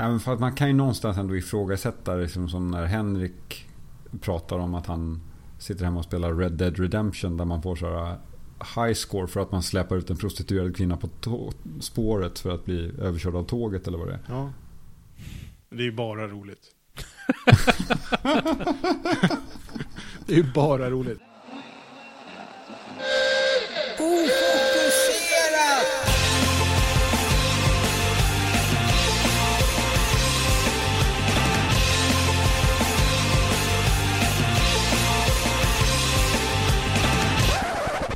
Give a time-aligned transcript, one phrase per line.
[0.00, 3.68] Även för att man kan ju någonstans ändå ifrågasätta liksom som när Henrik
[4.20, 5.20] pratar om att han
[5.58, 8.18] sitter hemma och spelar Red Dead Redemption där man får så här
[8.76, 11.08] high score för att man släpar ut en prostituerad kvinna på
[11.80, 14.20] spåret för att bli överkörd av tåget eller vad det är.
[14.28, 14.52] Ja.
[15.70, 16.74] Det är ju bara roligt.
[20.26, 21.20] det är ju bara roligt.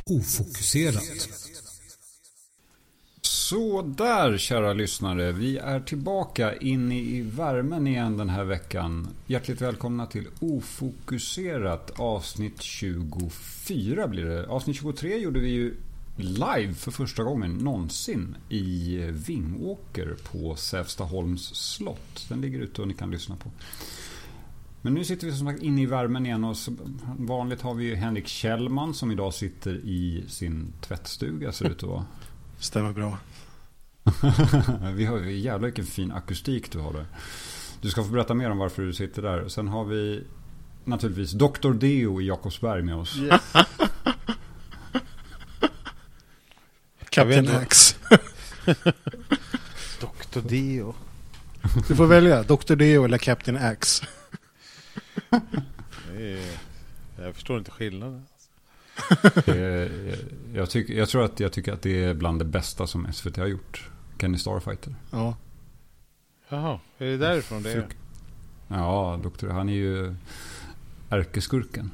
[0.09, 1.29] Ofokuserat.
[3.21, 5.31] Så där kära lyssnare.
[5.31, 9.07] Vi är tillbaka inne i värmen igen den här veckan.
[9.27, 14.47] Hjärtligt välkomna till Ofokuserat avsnitt 24 blir det.
[14.47, 15.75] Avsnitt 23 gjorde vi ju
[16.17, 22.25] live för första gången någonsin i Vingåker på Sävstaholms slott.
[22.29, 23.51] Den ligger ute och ni kan lyssna på.
[24.85, 26.55] Men nu sitter vi som sagt inne i värmen igen och
[27.17, 31.89] vanligt har vi Henrik Kjellman som idag sitter i sin tvättstuga ser det ut att
[31.89, 32.05] vara.
[32.59, 33.17] Stämmer bra.
[34.93, 37.05] vi har ju jävla vilken fin akustik du har där.
[37.81, 39.47] Du ska få berätta mer om varför du sitter där.
[39.47, 40.23] Sen har vi
[40.83, 41.73] naturligtvis Dr.
[41.73, 43.17] Deo i Jakobsberg med oss.
[43.17, 43.41] Yes.
[47.09, 47.99] Captain X.
[49.99, 50.39] Dr.
[50.49, 50.95] Deo.
[51.87, 52.75] Du får välja Dr.
[52.75, 53.57] Deo eller Captain
[55.15, 56.59] X.
[57.17, 58.25] jag förstår inte skillnaden.
[60.53, 63.37] jag, tycker, jag tror att jag tycker att det är bland det bästa som SVT
[63.37, 63.89] har gjort.
[64.19, 64.95] Kenny Starfighter.
[65.11, 65.37] Ja.
[66.49, 67.87] Jaha, är det därifrån det är?
[68.67, 70.15] Ja, doktor, han är ju
[71.09, 71.91] ärkeskurken.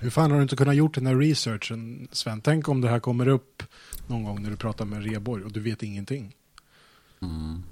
[0.00, 2.40] Hur fan har du inte kunnat gjort den här researchen, Sven?
[2.40, 3.62] Tänk om det här kommer upp
[4.06, 6.36] någon gång när du pratar med Reborg och du vet ingenting.
[7.22, 7.62] Mm.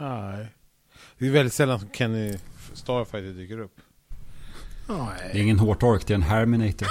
[0.00, 0.48] Nej.
[1.20, 2.38] Det är väldigt sällan som Kenny
[2.72, 3.76] Starfighter dyker upp.
[4.86, 6.88] Det är ingen hårtork, det är en Herminator.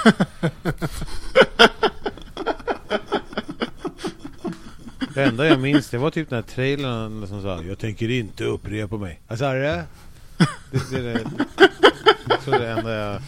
[5.14, 8.44] det enda jag minns det var typ den här trailern som sa Jag tänker inte
[8.44, 9.20] upprepa mig.
[9.38, 9.60] Sa du?
[9.60, 9.86] Det,
[10.70, 11.24] det, det, det,
[12.44, 13.22] så det enda jag...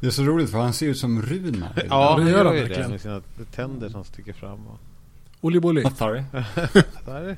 [0.00, 1.68] Det är så roligt för han ser ut som Runa.
[1.88, 2.90] Ja, det gör han verkligen.
[2.90, 3.22] Med sina
[3.54, 4.66] tänder som sticker fram.
[4.66, 4.78] Och...
[5.40, 5.82] Olli Bolli.
[5.98, 6.24] Tar
[7.04, 7.36] det?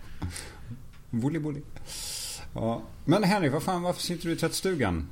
[1.11, 1.61] Bolli Bolli.
[2.55, 2.83] Ja.
[3.05, 5.07] Men Henrik, vad fan, varför sitter du i tvättstugan?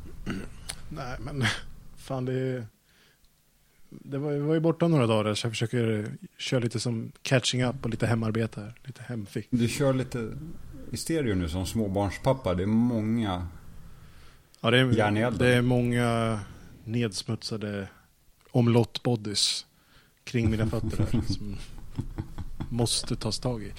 [0.88, 1.44] Nej, men
[1.96, 2.66] fan det...
[3.90, 7.64] Det var, jag var ju borta några dagar så jag försöker köra lite som catching
[7.64, 8.74] up och lite hemarbete här.
[8.84, 9.46] Lite hemfick.
[9.50, 10.32] Du kör lite
[10.90, 12.54] i stereo nu som småbarnspappa.
[12.54, 13.46] Det är många
[14.60, 15.30] ja, det är.
[15.30, 16.40] Det är många
[16.84, 17.88] nedsmutsade
[18.50, 19.66] omlottbodies
[20.24, 21.22] kring mina fötter här.
[21.26, 21.56] som
[22.68, 23.72] måste tas tag i.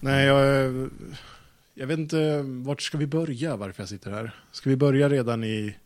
[0.00, 0.90] Nej, jag
[1.78, 4.34] jag vet inte, vart ska vi börja varför jag sitter här?
[4.52, 5.76] Ska vi börja redan i...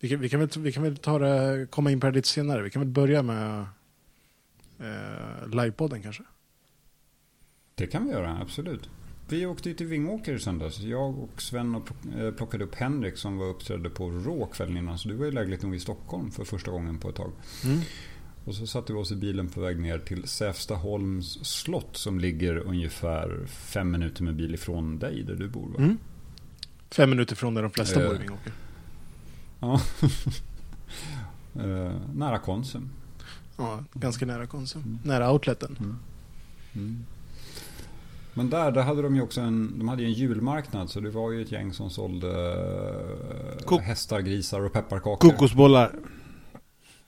[0.00, 2.28] Vi kan, vi kan, väl, vi kan väl ta det, komma in på det lite
[2.28, 2.62] senare.
[2.62, 3.66] Vi kan väl börja med
[4.78, 6.22] eh, livepodden kanske?
[7.74, 8.90] Det kan vi göra, absolut.
[9.28, 10.78] Vi åkte ju till Vingåker i söndags.
[10.78, 14.98] Jag och Sven eh, plockade upp Henrik som var uppträdde på Rå kvällen innan.
[14.98, 17.32] Så du var ju lägligt nog i Stockholm för första gången på ett tag.
[17.64, 17.80] Mm.
[18.44, 22.56] Och så satte vi oss i bilen på väg ner till Sävstaholms slott som ligger
[22.56, 25.78] ungefär fem minuter med bil ifrån dig där du bor va?
[25.78, 25.98] Mm.
[26.90, 28.52] Fem minuter från där de flesta uh, bor i Vingåker.
[29.60, 29.80] Ja.
[31.56, 32.90] uh, nära Konsum.
[33.56, 34.82] Ja, ganska nära Konsum.
[34.82, 34.98] Mm.
[35.04, 35.76] Nära outleten.
[35.80, 35.96] Mm.
[36.74, 37.04] Mm.
[38.34, 41.30] Men där, där hade de ju också en, de hade en julmarknad så det var
[41.30, 42.30] ju ett gäng som sålde
[43.64, 45.30] Kok hästar, grisar och pepparkakor.
[45.30, 45.92] Kokosbollar.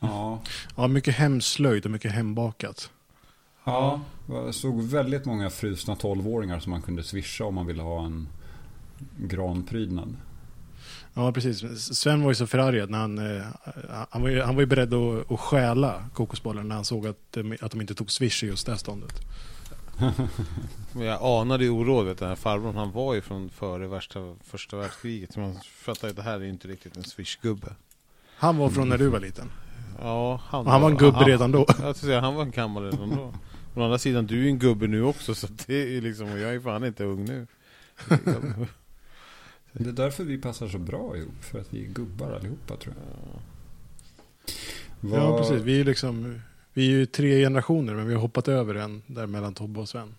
[0.03, 0.41] Ja.
[0.77, 2.91] ja, mycket hemslöjd och mycket hembakat.
[3.65, 8.05] Ja, jag såg väldigt många frusna tolvåringar som man kunde swisha om man ville ha
[8.05, 8.29] en
[9.17, 10.17] granprydnad.
[11.15, 11.61] Ja, precis.
[11.99, 13.47] Sven var ju så förargad när han, eh,
[14.11, 17.37] han, var ju, han var ju beredd att, att stjäla kokosbollen när han såg att,
[17.61, 19.21] att de inte tog swish i just det ståndet.
[20.95, 22.19] Jag anade ju orådet.
[22.19, 25.33] Den här farbrorn han var ju från före värsta, första världskriget.
[25.33, 27.75] Så man fattar att det här är inte riktigt en swishgubbe.
[28.37, 29.51] Han var från när du var liten?
[30.03, 31.67] Ja, han, han var en gubbe han, redan då.
[31.81, 33.33] Jag säga, han var en gammal redan då.
[33.75, 36.55] Å andra sidan, du är en gubbe nu också så det är liksom, och jag
[36.55, 37.47] är fan inte ung nu.
[39.73, 42.95] Det är därför vi passar så bra ihop, för att vi är gubbar allihopa tror
[42.95, 43.41] jag.
[45.11, 45.19] Var...
[45.19, 45.63] Ja, precis.
[45.63, 46.41] Vi är liksom,
[46.73, 49.89] vi är ju tre generationer men vi har hoppat över en där mellan Tobbe och
[49.89, 50.15] Sven.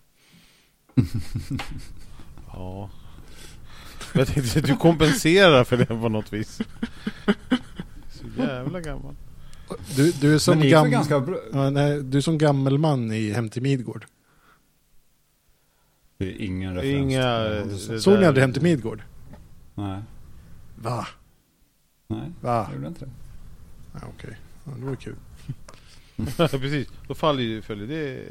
[2.52, 2.90] ja.
[4.14, 6.60] Jag tänkte att du kompenserar för det på något vis.
[8.10, 9.14] Så jävla gammal.
[9.96, 10.90] Du, du är som gam...
[10.90, 11.38] ganska bra.
[11.52, 14.06] Ja, nej, du är som gammelman i Hem till Midgård.
[16.18, 17.88] Ingen referens.
[17.88, 18.00] Inga...
[18.00, 19.02] Såg ni aldrig Hem till Midgård?
[19.74, 20.02] Nej.
[20.76, 21.06] Va?
[22.06, 22.66] Nej, Va?
[22.68, 23.10] jag gjorde inte det.
[23.92, 25.16] Ja, Okej, ja, det var kul.
[26.60, 26.88] Precis.
[27.08, 28.24] Då faller ju följer det.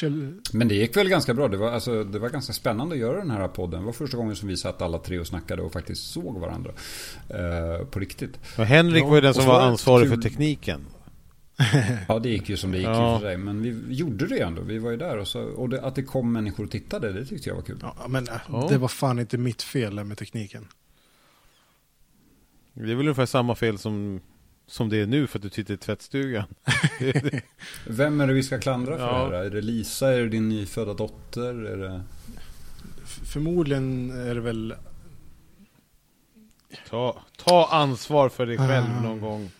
[0.00, 0.40] Kjell...
[0.52, 1.48] Men det gick väl ganska bra.
[1.48, 3.80] Det var, alltså, det var ganska spännande att göra den här podden.
[3.80, 6.70] Det var första gången som vi satt alla tre och snackade och faktiskt såg varandra.
[7.28, 8.40] Eh, på riktigt.
[8.58, 10.22] Och Henrik Ja, var ju den som var ansvarig för kul.
[10.22, 10.86] tekniken.
[12.08, 13.16] Ja, det gick ju som det gick Ja.
[13.16, 13.36] i för sig.
[13.36, 14.62] Men vi gjorde det ändå.
[14.62, 15.18] Vi var ju där.
[15.18, 17.78] Och, så, och det, att det kom människor och tittade, det tyckte jag var kul.
[17.82, 18.66] Ja, men äh, Ja.
[18.70, 20.66] det var fan inte mitt fel med tekniken.
[22.72, 24.20] Det är väl ungefär samma fel som,
[24.68, 26.44] som det är nu för att du sitter i tvättstugan.
[27.86, 29.28] Vem är det vi ska klandra för Ja.
[29.28, 29.44] det här?
[29.44, 30.12] Är det Lisa?
[30.14, 31.54] Är det din nyfödda dotter?
[31.64, 32.02] Är det...
[33.06, 34.74] Förmodligen är det väl...
[36.88, 39.02] Ta, ta ansvar för dig själv Ah.
[39.02, 39.50] någon gång.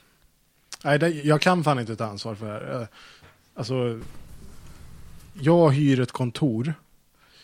[0.85, 2.81] Nej, det, jag kan fan inte ta ansvar för det här.
[2.83, 2.87] Eh,
[3.55, 4.01] Alltså...
[5.41, 6.75] Jag hyr ett kontor.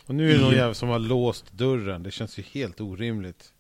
[0.07, 2.03] Och nu är det någon jävel som har låst dörren.
[2.03, 3.53] Det känns ju helt orimligt.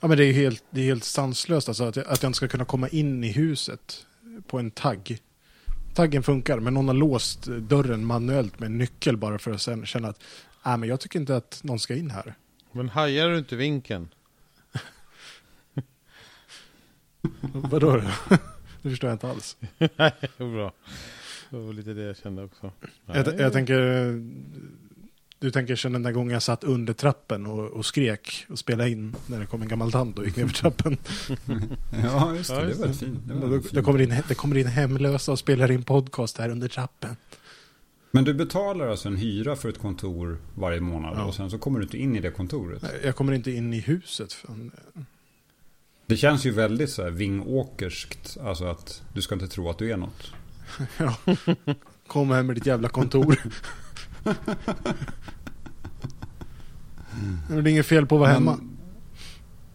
[0.00, 2.36] Ja, men det är helt, det är helt sanslöst alltså, att, jag, att jag inte
[2.36, 4.06] ska kunna komma in i huset
[4.46, 5.18] på en tagg.
[5.94, 9.86] Taggen funkar, men någon har låst dörren manuellt med en nyckel bara för att sen
[9.86, 10.22] känna att
[10.66, 12.34] äh, men jag tycker inte att någon ska in här.
[12.72, 14.08] Men hajar du inte vinken?
[17.52, 18.02] Vadå då?
[18.82, 19.56] Det förstår jag inte alls.
[19.96, 20.72] Nej, bra.
[21.50, 22.72] Det var lite det jag kände också.
[23.06, 23.76] Jag, jag tänker...
[25.38, 28.90] Du tänker sen den där gången jag satt under trappen och, och skrek och spelade
[28.90, 30.96] in när det kom en gammal tant och gick ner för trappen.
[32.02, 32.56] Ja, just det.
[32.56, 32.94] Ja, det just var det.
[32.94, 33.18] fint.
[33.28, 33.84] Det var fint.
[33.84, 37.16] kommer in, det kommer in hemlösa och spelar in podcast här under trappen.
[38.10, 41.24] Men du betalar alltså en hyra för ett kontor varje månad Ja.
[41.24, 42.82] och sen så kommer du inte in i det kontoret.
[43.04, 44.32] Jag kommer inte in i huset.
[44.32, 44.70] Fan.
[46.06, 48.36] Det känns ju väldigt så här vingåkerskt.
[48.44, 50.32] Alltså att du ska inte tro att du är något.
[50.98, 51.16] Ja.
[52.06, 53.36] Kom här med ditt jävla kontor.
[57.48, 58.58] Det är inget fel på att vara hemma.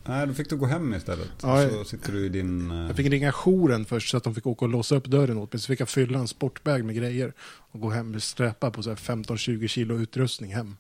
[0.05, 1.29] Nej, då fick du gå hem istället.
[1.41, 2.71] Ja, så sitter du i din...
[2.71, 5.37] eh, Jag fick ringa jouren först så att de fick åka och låsa upp dörren
[5.37, 5.59] åt mig.
[5.61, 7.33] Så fick jag fylla en sportbag med grejer
[7.71, 10.75] och gå hem och släpa på så här 15-20 kilo utrustning hem.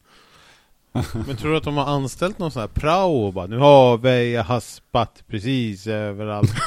[1.27, 3.97] Men tror du att de har anställt någon sån här prao och bara Nu har
[3.97, 6.51] vi haspat precis överallt.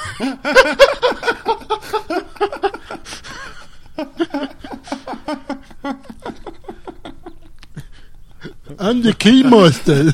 [8.66, 10.12] I'm the keymaster!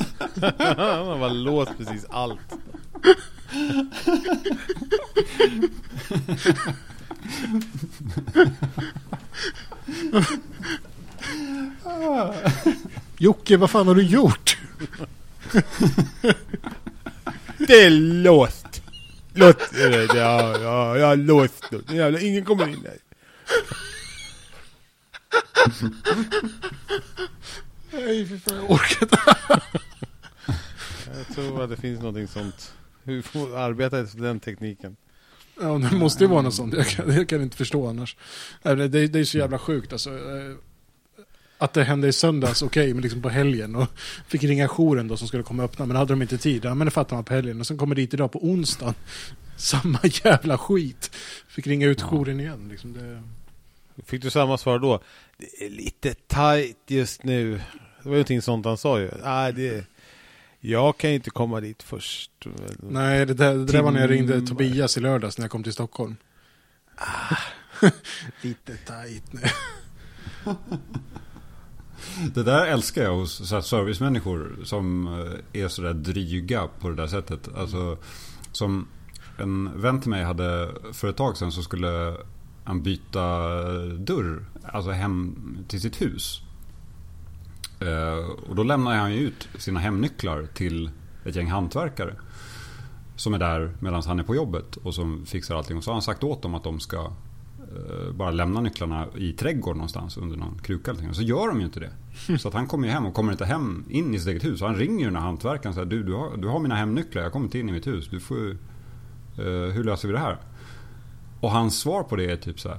[0.59, 2.39] Han har bara låst precis allt.
[13.19, 14.59] Jocke, vad fan har du gjort?
[17.59, 18.83] Det är låst!
[19.35, 21.95] Låst är det, ja, ja, jag har låst det.
[21.95, 22.99] Jävlar, ingen kommer in här.
[27.93, 29.19] Nej, för fan, jag orkar inte.
[31.17, 32.73] Jag tror att det finns någonting sånt.
[33.05, 34.97] Hur får arbeta efter den tekniken?
[35.61, 36.75] Ja, det måste ju vara något sånt.
[36.75, 38.17] Jag kan, jag kan inte förstå annars.
[38.63, 40.11] Det, det, det är så jävla sjukt alltså.
[40.11, 40.55] Eh,
[41.59, 43.77] Att det hände i söndags, okej, men liksom på helgen.
[43.77, 43.87] Och
[44.29, 46.65] fick ringa jouren då som skulle komma och öppna, men hade de inte tid.
[46.65, 47.61] Ja, men det fattar man på helgen.
[47.61, 48.95] Och sen kommer dit idag på onsdagen.
[49.57, 51.11] Samma jävla skit.
[51.49, 52.07] Fick ringa ut Ja.
[52.11, 52.69] jouren igen.
[52.71, 53.23] Liksom det...
[54.05, 55.01] Fick du samma svar då?
[55.37, 57.51] Det är lite tight just nu.
[58.03, 59.11] Det var ju någonting sånt han sa ju.
[59.23, 59.87] Nej, det...
[60.61, 62.47] Jag kan ju inte komma dit först.
[62.79, 64.47] Nej, det där, det där var när jag ringde.
[64.47, 66.17] Tobias i lördags när jag kom till Stockholm.
[68.43, 69.41] Lite tajt nu.
[72.35, 76.95] Det där älskar jag hos så här servicemänniskor som eh, är sådär dryga på det
[76.95, 77.49] där sättet.
[77.57, 77.99] Alltså,
[78.53, 78.89] som
[79.39, 82.17] en vän till mig hade för ett tag sedan så skulle
[82.65, 83.49] han byta
[83.87, 85.37] dörr, alltså hem
[85.69, 86.43] till sitt hus.
[87.81, 90.91] Eh, och då lämnar han ju ut sina hemnycklar till
[91.25, 92.15] ett gäng hantverkare.
[93.17, 95.77] Som är där medan han är på jobbet och som fixar allting.
[95.77, 97.13] Och så har han sagt åt dem att de ska
[97.59, 101.11] eh, bara lämna nycklarna i trädgården någonstans under någon kruka eller någonting.
[101.11, 102.39] Och så gör de ju inte det.
[102.39, 104.59] Så att han kommer ju hem och kommer inte hem in i sitt eget hus.
[104.59, 106.75] Så han ringer ju den här hantverkaren och säger du, du, har, du har mina
[106.75, 108.09] hemnycklar, jag kommer inte in i mitt hus.
[108.11, 108.51] Du får ju,
[109.39, 110.39] eh, hur löser vi det här?
[111.41, 112.79] Och hans svar på det är typ så här.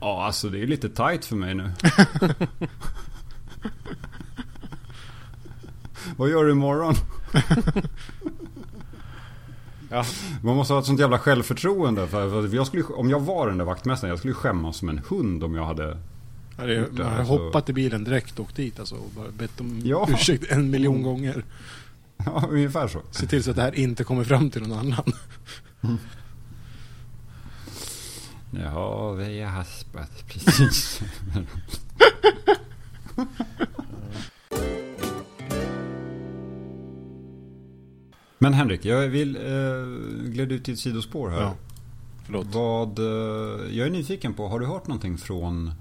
[0.00, 1.72] Ja, alltså det är lite tight för mig nu.
[6.16, 6.94] Vad gör du imorgon?
[9.90, 10.04] Ja.
[10.42, 12.06] Man måste ha ett sånt jävla självförtroende.
[12.06, 15.44] För, jag skulle, om jag var den där vaktmästaren, jag skulle skämmas som en hund
[15.44, 15.98] om jag hade...
[16.58, 17.36] Ja, det, man har alltså.
[17.36, 20.06] hoppat i bilen direkt och åkt dit alltså, och bara bett om Ja.
[20.10, 21.44] ursäkt en miljon gånger.
[22.16, 23.00] Ja, ungefär så.
[23.10, 25.12] Se till så att det här inte kommer fram till någon annan.
[28.60, 31.00] Ja, vi har haspat precis.
[38.38, 39.42] Men Henrik, jag vill eh,
[40.30, 41.40] glida ut till ett sidospår här.
[41.40, 41.54] Ja.
[42.24, 42.46] Förlåt.
[42.46, 45.72] Vad, eh, jag är nyfiken på, har du hört någonting från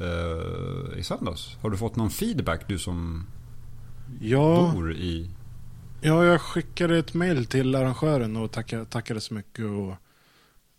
[0.00, 1.56] eh, i söndags?
[1.60, 3.26] Har du fått någon feedback du som
[4.20, 4.72] ja.
[4.74, 5.30] bor i...
[6.00, 9.64] Ja, jag skickade ett mail till arrangören och tackade, tackade så mycket.
[9.64, 9.94] Och,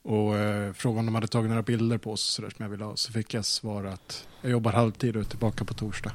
[0.02, 2.70] och eh, frågade om de hade tagit några bilder på oss så där, som jag
[2.70, 2.96] ville ha.
[2.96, 6.12] Så fick jag svar att jag jobbar halvtid och är tillbaka på torsdag.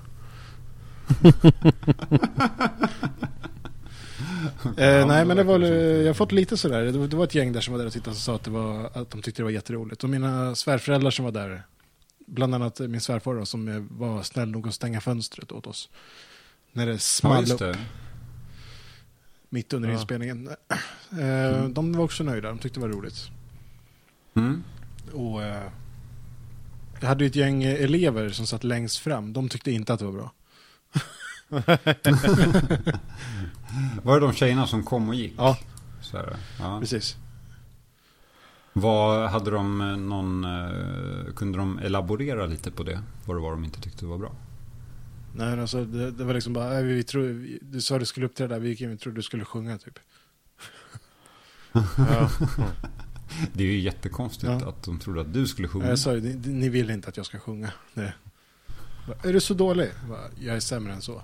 [4.76, 6.84] eh, nej men det var, jag har fått lite sådär.
[6.84, 8.44] Det var, det var ett gäng där som var där och tittade och sa att,
[8.44, 10.04] det var, att de tyckte det var jätteroligt.
[10.04, 11.62] Och mina svärföräldrar som var där,
[12.26, 15.88] bland annat min svärfar då, som var snäll nog att stänga fönstret åt oss.
[16.72, 17.76] När det small ja, upp.
[19.48, 19.94] Mitt under ja.
[19.94, 20.48] inspelningen.
[21.12, 21.74] Eh, mm.
[21.74, 23.30] De var också nöjda, de tyckte det var roligt.
[24.34, 24.64] Mm.
[25.12, 25.70] Och eh,
[27.00, 29.32] Jag hade ju ett gäng elever som satt längst fram.
[29.32, 30.32] De tyckte inte att det var bra.
[34.02, 35.34] var det de tjejerna som kom och gick?
[35.36, 35.58] Ja,
[36.58, 36.80] ja.
[36.80, 37.16] precis.
[38.72, 43.02] Vad hade de någon, eh, kunde de elaborera lite på det?
[43.24, 44.32] Vad det var de inte tyckte var bra?
[45.36, 48.68] Nej, alltså det, det var liksom bara, vi tror, du sa du skulle uppträda, vi
[48.68, 49.98] gick in och trodde du skulle sjunga typ.
[51.96, 52.30] ja.
[53.52, 54.68] Det är ju jättekonstigt ja.
[54.68, 55.88] att de trodde att du skulle sjunga.
[55.88, 57.72] Jag sa ju, ni, ni vill inte att jag ska sjunga.
[57.94, 58.12] Nej.
[59.22, 59.90] Är du så dålig?
[60.40, 61.22] Jag är sämre än så.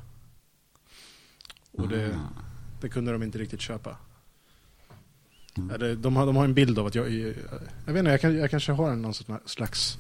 [1.73, 2.19] Och det, mm.
[2.81, 3.97] det kunde de inte riktigt köpa.
[5.57, 6.03] Mm.
[6.03, 8.51] De, har, de har en bild av att jag Jag vet inte, jag, kan, jag
[8.51, 9.15] kanske har någon
[9.45, 9.99] slags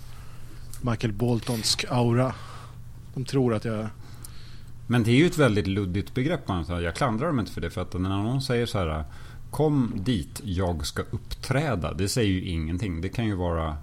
[0.82, 2.34] Michael Boltonsk aura.
[3.14, 3.88] De tror att jag...
[4.86, 6.40] Men det är ju ett väldigt luddigt begrepp.
[6.68, 7.70] Jag klandrar dem inte för det.
[7.70, 9.04] För att när någon säger så här
[9.50, 11.95] Kom dit, jag ska uppträda.
[11.95, 13.00] Det säger ju ingenting.
[13.00, 13.76] Det kan ju vara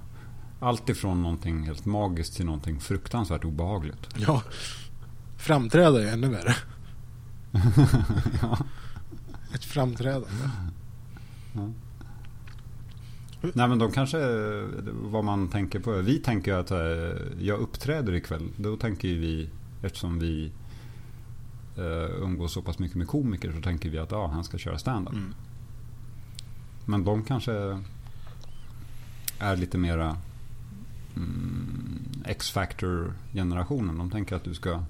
[0.60, 4.08] allt ifrån någonting helt magiskt till någonting fruktansvärt obehagligt.
[4.18, 4.44] Ja,
[5.38, 6.56] framträda är ännu värre.
[8.42, 8.58] ja.
[9.54, 10.28] Ett framträdande.
[11.54, 11.70] Ja.
[13.42, 14.18] Nej men de kanske,
[14.92, 15.92] vad man tänker på.
[15.92, 16.78] Vi tänker att eh,
[17.40, 18.50] jag uppträder ikväll.
[18.56, 19.50] Då tänker vi,
[19.82, 20.52] eftersom vi
[21.78, 24.78] uh, umgås så pass mycket med komiker så tänker vi att ja, han ska köra
[24.78, 25.14] stand-up.
[25.14, 25.34] Mm.
[26.90, 27.80] Men de kanske
[29.40, 30.18] är lite mera
[31.16, 33.98] mm, X-Factor-generationen.
[33.98, 34.84] De tänker att du ska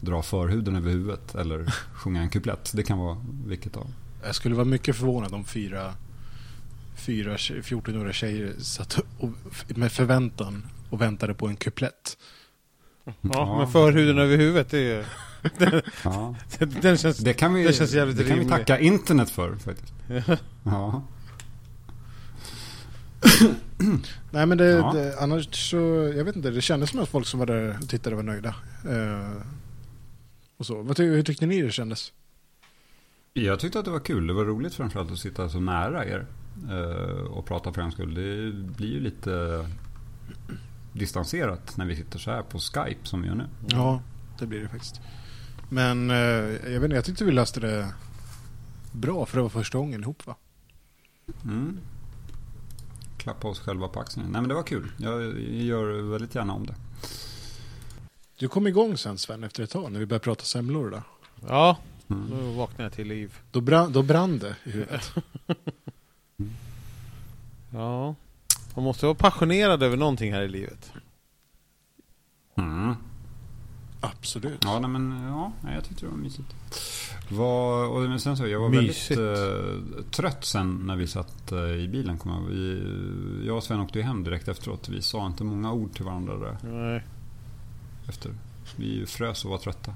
[0.00, 2.72] dra förhuden över huvudet eller sjunga en kuplett.
[2.74, 3.86] Det kan vara vilket av.
[4.24, 5.94] Jag skulle vara mycket förvånad om fyra,
[6.96, 9.30] fyra 14-åriga tjejer satt och,
[9.68, 12.16] med förväntan och väntade på en kuplett.
[13.04, 15.06] Ja, ja, men förhuden över huvudet, det är
[15.58, 16.34] den, ja.
[16.82, 19.92] den, känns, det kan vi, det känns jävligt Det kan vi tacka internet för faktiskt.
[20.62, 21.02] ja.
[24.30, 24.92] Nej men det, ja.
[24.92, 25.76] det, annars så,
[26.16, 28.54] jag vet inte, det kändes som att folk som var där och tittade var nöjda.
[28.88, 29.42] Uh,
[30.56, 30.82] och så.
[30.82, 32.12] Vad, hur tyckte ni det kändes?
[33.32, 34.26] Jag tyckte att det var kul.
[34.26, 36.26] Det var roligt framförallt att sitta så nära er
[36.70, 38.14] uh, och prata för en skull.
[38.14, 39.66] Det blir ju lite
[40.92, 43.46] distanserat när vi sitter så här på Skype som vi gör nu.
[43.68, 44.02] Ja,
[44.38, 45.00] det blir det faktiskt.
[45.68, 47.92] Men uh, jag vet inte, jag tyckte vi löste det
[48.92, 50.36] bra för det var första gången ihop va?
[51.44, 51.78] Mm
[53.20, 54.26] klappa oss själva på axeln.
[54.32, 54.92] Nej men det var kul.
[54.96, 56.74] Jag gör väldigt gärna om det.
[58.38, 61.02] Du kom igång sen Sven efter ett tag när vi började prata semlor då.
[61.48, 61.76] Ja,
[62.10, 62.30] mm.
[62.30, 63.38] då vaknade jag till liv.
[63.50, 65.12] Då brann, då brann det i huvudet.
[67.72, 68.14] ja,
[68.74, 70.92] man måste vara passionerad över någonting här i livet.
[72.54, 72.94] Mm.
[74.00, 74.64] Absolut.
[74.64, 76.54] Ja, nej, men ja, jag tyckte det var mysigt.
[77.28, 79.20] Var, och sen så, jag var Mysigt.
[79.20, 82.18] väldigt uh, trött sen när vi satt uh, i bilen.
[82.18, 82.40] Kom jag.
[82.40, 84.88] Vi, jag och Sven åkte ju hem direkt efteråt.
[84.88, 86.58] Vi sa inte många ord till varandra där.
[86.62, 87.04] Nej.
[88.08, 88.34] Efter.
[88.76, 89.94] Vi frös och var trötta.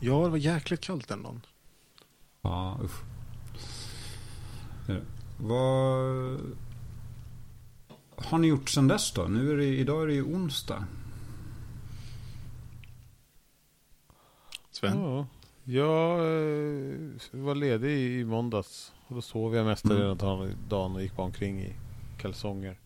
[0.00, 1.40] Ja, det var jäkligt kallt den dagen.
[2.42, 3.02] Ja, usch.
[5.38, 6.38] Vad
[8.16, 9.22] har ni gjort sen dess då?
[9.22, 10.84] Nu är det, idag är det ju onsdag.
[14.90, 15.00] Sven?
[15.00, 15.26] Ja.
[15.64, 18.92] Jag eh, var ledig i måndags.
[19.06, 20.18] Och då sov jag mest mm.
[20.68, 21.72] dagen och gick bara omkring i
[22.18, 22.78] kalsonger.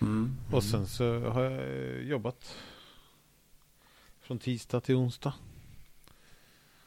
[0.00, 0.36] Mm.
[0.52, 2.56] Och sen så har jag eh, jobbat
[4.20, 5.34] från tisdag till onsdag.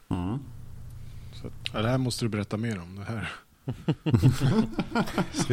[0.08, 0.38] Mm.
[1.32, 1.50] Så.
[1.72, 2.96] Ja, det här måste du berätta mer om.
[2.96, 3.32] Det här.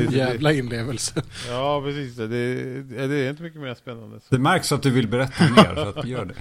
[0.09, 1.21] Jävla inlevelse.
[1.47, 2.15] Ja, precis.
[2.15, 4.19] Det, det, är inte mycket mer spännande.
[4.19, 4.25] Så.
[4.29, 6.33] Det märks att du vill berätta mer, så att gör det.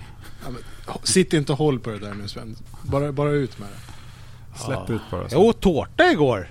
[0.45, 0.63] Ja, men,
[1.03, 2.57] sitt inte och håll på det där nu Sven.
[2.83, 4.59] Bara, bara ut med det.
[4.59, 4.95] Släpp ja.
[4.95, 5.29] ut bara.
[5.29, 5.35] Så.
[5.35, 6.51] Jag åt tårta igår.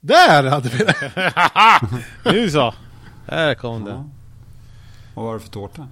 [0.00, 1.12] Där hade vi det.
[2.32, 2.74] nu så.
[3.26, 3.92] Här kom ja.
[3.92, 4.10] det.
[5.14, 5.88] Vad var det för tårta?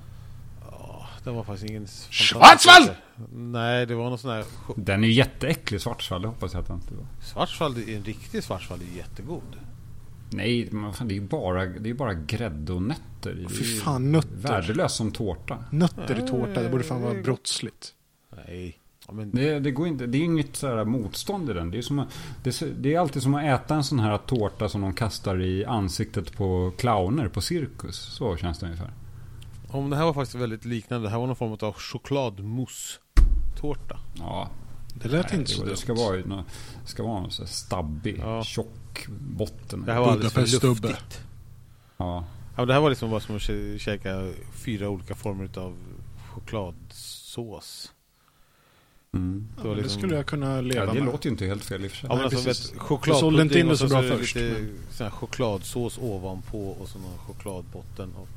[1.25, 1.87] Den var faktiskt ingen...
[2.11, 2.91] Schwarzwald!
[3.33, 4.45] Nej, det var någon sån här...
[4.77, 6.25] Den är ju jätteäcklig, Schwarzwald.
[6.25, 7.07] Det hoppas jag att den inte var.
[7.21, 9.57] Schwarzwald, en riktig Schwarzwald är jättegod.
[10.31, 13.35] Nej, fan, det är ju bara, det är bara grädde och nötter.
[13.35, 14.37] Det Fy fan, nötter.
[14.37, 15.65] Värdelöst som tårta.
[15.71, 17.95] Nötter i tårta, det borde fan vara brottsligt.
[18.47, 18.79] Nej.
[19.07, 19.31] Ja, men...
[19.31, 21.71] det, det, går inte, det är inget så här motstånd i den.
[21.71, 22.07] Det är, som,
[22.43, 25.65] det, det är alltid som att äta en sån här tårta som de kastar i
[25.65, 27.97] ansiktet på clowner på cirkus.
[27.97, 28.91] Så känns det ungefär.
[29.75, 31.07] Om det här var faktiskt väldigt liknande.
[31.07, 33.99] Det här var någon form av chokladmousse-tårta.
[34.19, 34.51] Ja.
[34.95, 36.45] Det lät Nej, inte så det, det ska vara, det
[36.85, 38.45] ska vara en så stabbig, ja.
[38.45, 39.85] tjock botten.
[39.85, 41.21] Det här var alldeles för luftigt.
[41.97, 42.25] Ja.
[42.57, 42.65] ja.
[42.65, 43.43] Det här var liksom bara som att
[43.81, 45.77] käka fyra olika former av
[46.35, 47.93] chokladsås.
[49.15, 49.49] Mm.
[49.57, 49.83] Det, ja, liksom...
[49.83, 51.03] det, skulle jag kunna leva ja, det med.
[51.03, 52.09] Det låter ju inte helt fel i och för sig.
[52.11, 54.37] Ja, men alltså, vet, choklad, sålde inte in det så bra först.
[54.37, 54.67] Lite,
[54.99, 55.11] men...
[55.11, 58.13] chokladsås ovanpå och så någon chokladbotten.
[58.17, 58.29] Och,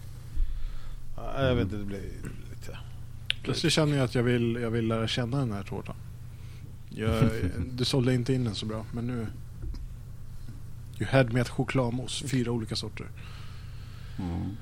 [1.18, 2.02] jag vet inte, det blir
[2.50, 2.78] lite...
[3.44, 5.96] Plötsligt känner jag att jag vill, jag vill lära känna den här tårtan.
[6.90, 7.30] Jag,
[7.72, 9.28] du sålde inte in den så bra, men nu...
[11.00, 13.08] You had med chokladmousse, fyra olika sorter.
[14.20, 14.58] Mm.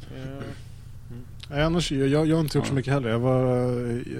[0.00, 0.42] Ja.
[1.50, 3.08] Nej, annars, jag, jag har inte gjort så mycket heller.
[3.08, 3.46] Jag, var,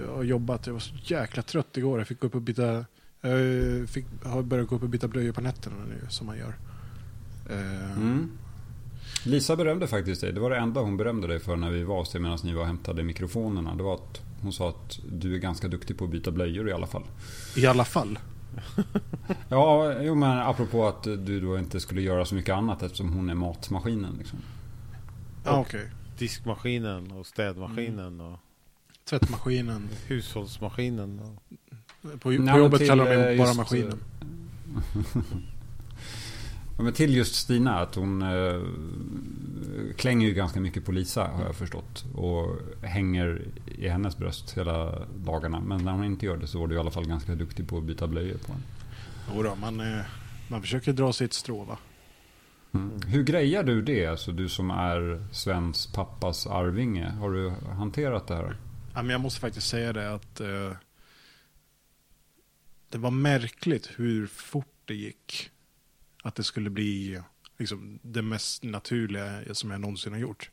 [0.06, 0.66] jag har jobbat.
[0.66, 1.98] Jag var så jäkla trött igår.
[1.98, 2.84] Jag fick gå upp och byta...
[3.20, 6.56] Jag fick, har börjat gå upp och byta blöjor på nätterna nu, som man gör.
[7.50, 8.30] Eh, mm.
[9.24, 10.32] Lisa berömde faktiskt dig.
[10.32, 12.52] Det var det enda hon berömde dig för när vi var hos dig medan ni
[12.52, 13.74] var och hämtade mikrofonerna.
[13.74, 16.72] Det var att hon sa att du är ganska duktig på att byta blöjor i
[16.72, 17.04] alla fall.
[17.56, 18.18] I alla fall?
[19.48, 23.30] ja, jo, men apropå att du då inte skulle göra så mycket annat eftersom hon
[23.30, 24.14] är matmaskinen.
[24.18, 24.38] Liksom.
[25.44, 25.80] Ah, okej.
[25.80, 28.26] Okay diskmaskinen och städmaskinen mm.
[28.26, 28.38] och
[29.08, 29.88] tvättmaskinen.
[30.06, 31.20] Hushållsmaskinen.
[31.20, 31.42] Och...
[32.02, 33.98] På, på jobbet till, kallar de mig bara maskinen.
[36.82, 38.62] men till just Stina, att hon äh,
[39.96, 42.04] klänger ju ganska mycket på Lisa har jag förstått.
[42.14, 45.60] Och hänger i hennes bröst hela dagarna.
[45.60, 47.78] Men när hon inte gör det så var du i alla fall ganska duktig på
[47.78, 48.64] att byta blöjor på henne.
[49.34, 50.04] Jodå, man, eh,
[50.48, 51.78] man försöker dra sitt strå va.
[52.74, 53.00] Mm.
[53.06, 54.06] Hur grejar du det?
[54.06, 57.10] Alltså, du som är Svens pappas arvinge.
[57.10, 58.56] Har du hanterat det här?
[58.94, 60.72] Ja, men jag måste faktiskt säga det att eh,
[62.88, 65.50] det var märkligt hur fort det gick.
[66.26, 67.20] Att det skulle bli
[67.58, 70.50] liksom, det mest naturliga som jag någonsin har gjort.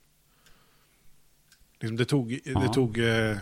[1.79, 3.37] Liksom, det tog, det tog, eh,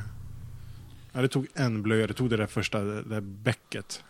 [1.11, 4.03] ja, det tog en blöja, det tog det där första det där bäcket.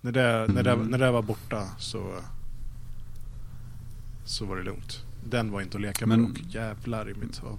[0.00, 0.54] När det, mm.
[0.54, 2.20] när, det, när det var borta så
[4.24, 5.04] så var det lugnt.
[5.24, 7.58] Den var inte att leka med och jävlar i mitt huvud.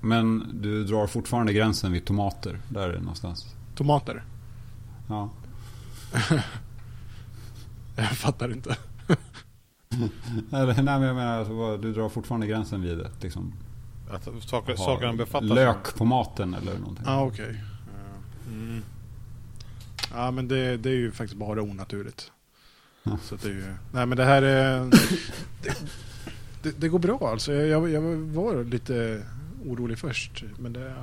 [0.00, 2.60] Men du drar fortfarande gränsen vid tomater?
[2.68, 3.54] Där är det någonstans?
[3.74, 4.24] Tomater?
[5.08, 5.30] Ja.
[7.96, 8.76] jag fattar inte.
[10.50, 13.52] nej men jag menar, alltså, du drar fortfarande gränsen vid ett liksom...
[14.10, 17.04] Att saker, saker befattas Lök på maten eller någonting.
[17.06, 17.44] Ja ah, okej.
[17.44, 17.56] Okay.
[18.46, 18.82] Mm.
[20.14, 22.32] Ja men det, det är ju faktiskt bara onaturligt.
[23.22, 24.90] Så det är ju, nej men det här är...
[25.62, 25.76] Det,
[26.62, 27.52] det, det går bra alltså.
[27.52, 29.26] Jag, jag, var lite
[29.66, 30.44] orolig först.
[30.58, 30.94] Men det...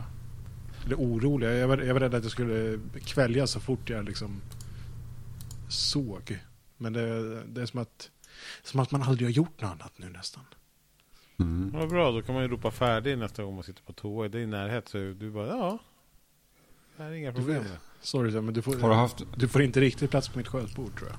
[0.86, 1.48] Eller orolig.
[1.48, 4.42] Jag var, jag var rädd att jag skulle kvälja så fort jag liksom
[5.68, 6.40] såg.
[6.82, 8.12] Men det, det är som att,
[8.64, 10.44] som att man aldrig har gjort något annat nu nästan.
[11.40, 11.72] Mm.
[11.74, 14.28] Vad bra, då kan man ju ropa färdig nästa gång man sitter på toa.
[14.28, 15.80] Det är i närhet så du bara ja.
[16.98, 17.64] Det här är inga problem.
[18.02, 19.24] Sorry, men du får, har du, haft...
[19.36, 21.18] du får inte riktigt plats på mitt skötbord tror jag.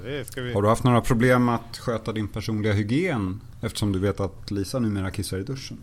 [0.00, 0.52] Vi...
[0.54, 3.40] Har du haft några problem att sköta din personliga hygien?
[3.60, 5.78] Eftersom du vet att Lisa numera kissar i duschen.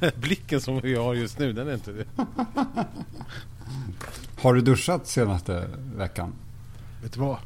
[0.16, 2.06] Blicken som vi har just nu, den är inte det.
[4.36, 6.32] Har du duschat senaste veckan?
[7.02, 7.36] Vet du vad?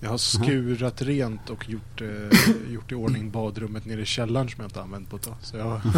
[0.00, 4.60] Jag har skurat rent och gjort, eh, gjort i ordning badrummet nere i källaren som
[4.60, 5.36] jag inte använt på ett tag.
[5.40, 5.80] Så jag...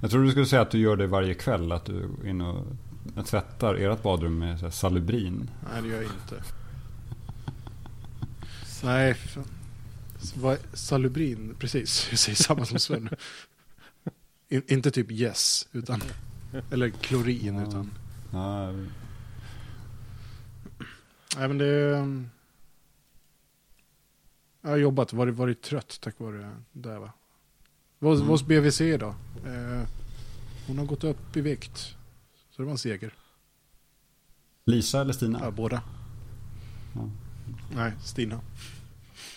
[0.00, 1.72] Jag tror du skulle säga att du gör det varje kväll.
[1.72, 5.50] Att du är inne och tvättar ert badrum med salubrin.
[5.72, 6.42] Nej, det gör jag inte.
[8.84, 9.16] Nej,
[10.72, 12.06] salubrin, precis.
[12.10, 13.08] Jag säger samma som Sven.
[14.48, 16.02] In, inte typ yes, utan...
[16.70, 17.68] Eller klorin, ja.
[17.68, 17.90] utan...
[18.32, 18.72] Ja.
[21.36, 21.68] Nej, men det...
[24.62, 26.98] Jag har jobbat, varit, varit trött tack vare det.
[26.98, 27.12] Va?
[27.98, 28.28] Vad mm.
[28.28, 29.14] hos BVC då?
[29.46, 29.82] Eh,
[30.66, 31.78] hon har gått upp i vikt.
[32.50, 33.14] Så det var en seger.
[34.64, 35.40] Lisa eller Stina?
[35.42, 35.82] Ja, båda.
[36.94, 37.10] Ja.
[37.74, 38.40] Nej, Stina.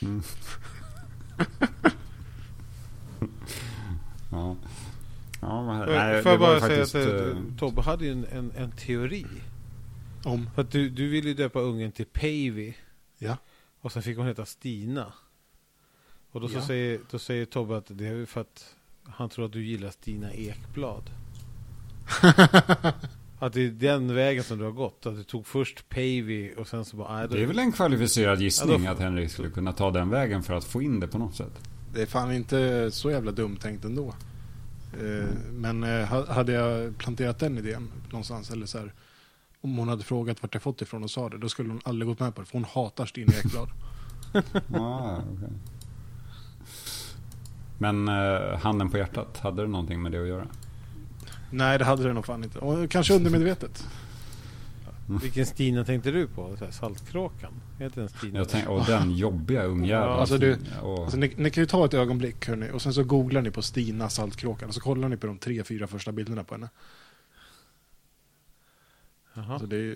[0.01, 0.21] Mm.
[4.31, 4.55] ja.
[5.41, 8.51] Ja, men, nej, Får jag bara säga faktiskt, att uh, Tobbe hade ju en, en,
[8.55, 9.25] en, teori.
[10.23, 10.49] Om?
[10.55, 12.73] För att du, du ville ju döpa ungen till Pavy.
[13.17, 13.37] Ja.
[13.81, 15.13] Och sen fick hon heta Stina.
[16.31, 19.53] Och då, så säger, då säger Tobbe att det är för att han tror att
[19.53, 21.09] du gillar Stina Ekblad.
[23.39, 25.05] att det är den vägen som du har gått.
[25.05, 27.27] Att du tog först Pavey och sen så bara...
[27.27, 30.53] det är väl en kvalificerad gissning ja, att Henrik skulle kunna ta den vägen för
[30.53, 31.69] att få in det på något sätt.
[31.93, 34.13] Det är fan inte så jävla dumt tänkt ändå.
[34.99, 35.27] Mm.
[35.51, 38.93] Men eh, hade jag planterat den idén någonstans eller så här,
[39.61, 41.37] Om hon hade frågat vart jag fått ifrån och sa det.
[41.37, 42.47] Då skulle hon aldrig gått med på det.
[42.47, 43.69] För hon hatar Stina Ekblad.
[44.81, 45.49] ah, okay.
[47.77, 50.47] Men eh, handen på hjärtat, hade det någonting med det att göra?
[51.49, 52.59] Nej, det hade det nog fan inte.
[52.59, 53.87] Och kanske undermedvetet.
[55.11, 55.21] Mm.
[55.21, 56.57] Vilken Stina tänkte du på?
[56.57, 57.53] Så här, saltkråkan?
[57.79, 58.39] Heter den Stina?
[58.39, 60.09] Jag tänk, och den jobbiga ungjäveln.
[60.09, 60.35] Ja, alltså
[60.81, 63.61] alltså, ni, ni, kan ju ta ett ögonblick hörni, och sen så googlar ni på
[63.61, 66.69] Stina saltkråkan och så kollar ni på de tre, fyra första bilderna på henne.
[69.33, 69.53] Jaha.
[69.53, 69.95] Alltså det,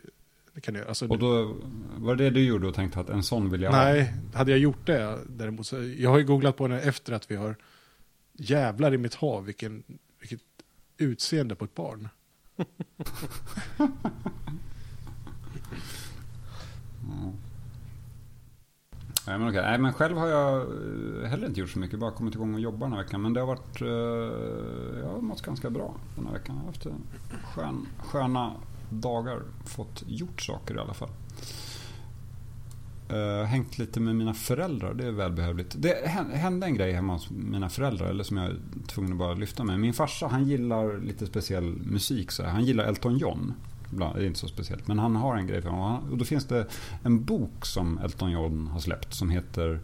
[0.54, 1.56] det kan jag, alltså och då
[1.98, 3.84] var det det du gjorde och tänkte att en sån vill jag ha?
[3.84, 7.32] Nej, hade jag gjort det däremot så, jag har ju googlat på henne efter att
[7.32, 7.56] vi har
[8.34, 9.84] jävlar i mitt hav vilken,
[10.20, 10.42] vilket
[10.98, 12.10] utseende på ett barn.
[19.28, 19.62] Nej men, okej.
[19.62, 22.00] Nej, men själv har jag eh, heller inte gjort så mycket.
[22.00, 23.22] Bara kommit igång och jobbat den här veckan.
[23.22, 23.82] Men det har varit...
[23.82, 23.88] Eh,
[25.00, 26.56] jag har mått ganska bra den här veckan.
[26.56, 26.88] Jag har haft
[27.56, 28.52] skön, sköna
[28.90, 29.42] dagar.
[29.66, 31.10] Fått gjort saker i alla fall.
[33.14, 35.76] Uh, hängt lite med mina föräldrar, det är välbehövligt.
[35.78, 39.34] Det hände en grej hemma hos mina föräldrar, eller som jag är tvungen att bara
[39.34, 39.80] lyfta med.
[39.80, 42.32] Min farsa, han gillar lite speciell musik.
[42.32, 42.50] Så här.
[42.50, 43.54] Han gillar Elton John.
[43.90, 46.12] Det är inte så speciellt, men han har en grej för honom.
[46.12, 46.68] Och då finns det
[47.04, 49.80] en bok som Elton John har släppt som heter,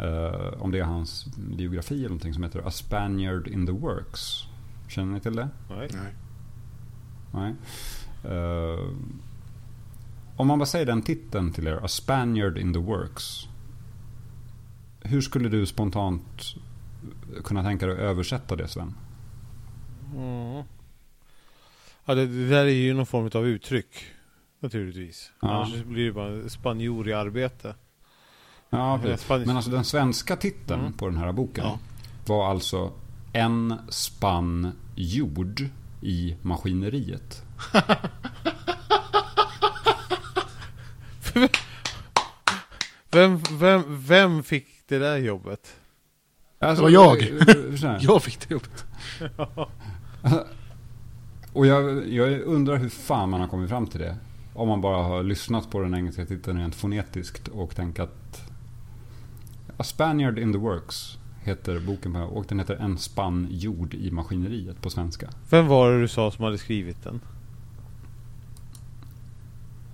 [0.00, 4.42] uh, om det är hans biografi eller någonting, som heter A Spaniard in the Works.
[4.88, 5.48] Känner ni till det?
[5.70, 5.88] Nej.
[7.32, 7.54] Nej.
[8.32, 8.90] Uh,
[10.36, 13.48] om man bara säger den titeln till er, A Spaniard in the Works.
[15.00, 16.54] Hur skulle du spontant
[17.44, 18.94] kunna tänka dig att översätta det Sven?
[20.14, 20.62] Mm.
[22.04, 24.04] Ja, det, det, där är ju någon form av uttryck.
[24.60, 25.32] Naturligtvis.
[25.40, 25.48] Ja.
[25.48, 27.74] Annars blir det bara spanjor i arbete.
[28.70, 30.92] Ja, Men alltså den svenska titeln mm.
[30.92, 31.78] på den här boken ja.
[32.26, 32.92] var alltså
[33.32, 35.68] En spann jord
[36.00, 37.42] i maskineriet.
[43.10, 45.76] vem, vem, vem fick det där jobbet?
[46.58, 47.22] Alltså, det var jag.
[48.02, 48.84] jag fick det jobbet.
[51.54, 54.16] Och jag, jag undrar hur fan man har kommit fram till det.
[54.54, 58.50] Om man bara har lyssnat på den engelska titeln rent fonetiskt och tänkt att
[59.76, 64.10] A Spaniard in the Works heter boken på, och den heter En spann jord i
[64.10, 65.30] maskineriet på svenska.
[65.50, 67.20] Vem var det du sa som hade skrivit den?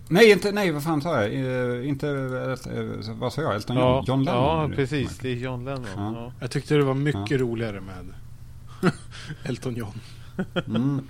[0.09, 1.33] Nej, inte, nej, vad fan sa jag?
[1.33, 3.55] Uh, inte, uh, vad sa jag?
[3.55, 3.85] Elton John?
[3.87, 4.71] Ja, John Lennon?
[4.71, 5.19] Ja, precis.
[5.19, 5.87] Det är John Lennon.
[5.97, 6.13] Ja.
[6.15, 6.33] Ja.
[6.41, 7.39] Jag tyckte det var mycket ja.
[7.39, 8.13] roligare med
[9.45, 10.01] Elton John.
[10.67, 11.01] Mm.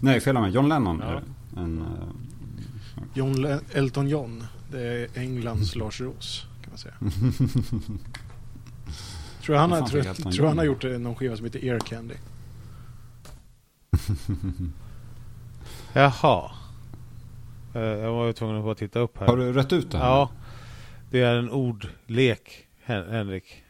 [0.00, 1.02] Nej, fel med John Lennon.
[1.56, 1.86] En, uh,
[3.14, 4.44] John Le Elton John.
[4.70, 6.94] Det är Englands Lars Roos, kan man säga.
[9.42, 12.14] tror han, har, tror, tror han har gjort någon skiva som heter Ear Candy.
[15.92, 16.50] Jaha.
[17.74, 19.26] Eh, jag var ju tvungen att bara titta upp här.
[19.26, 20.06] Har du rätt ut det här?
[20.06, 20.30] Ja.
[21.10, 23.62] Det är en ordlek, Henrik.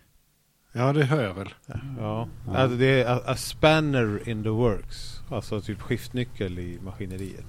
[0.77, 1.55] Ja, det hör jag väl.
[1.99, 2.29] Ja.
[2.49, 5.21] Alltså det är a, a, spanner in the works.
[5.29, 7.47] Alltså typ skiftnyckel i maskineriet.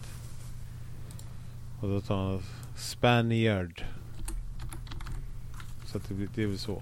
[1.82, 2.42] Och då tar man
[2.76, 3.84] Spaniard.
[5.86, 6.82] Så att det, det är väl så.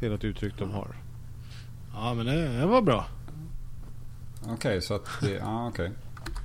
[0.00, 0.96] Det är något uttryck de har.
[1.94, 3.06] Ja, men det, det var bra.
[4.42, 5.30] Okej, okay, så att det...
[5.30, 5.68] Ja.
[5.68, 5.90] Okay.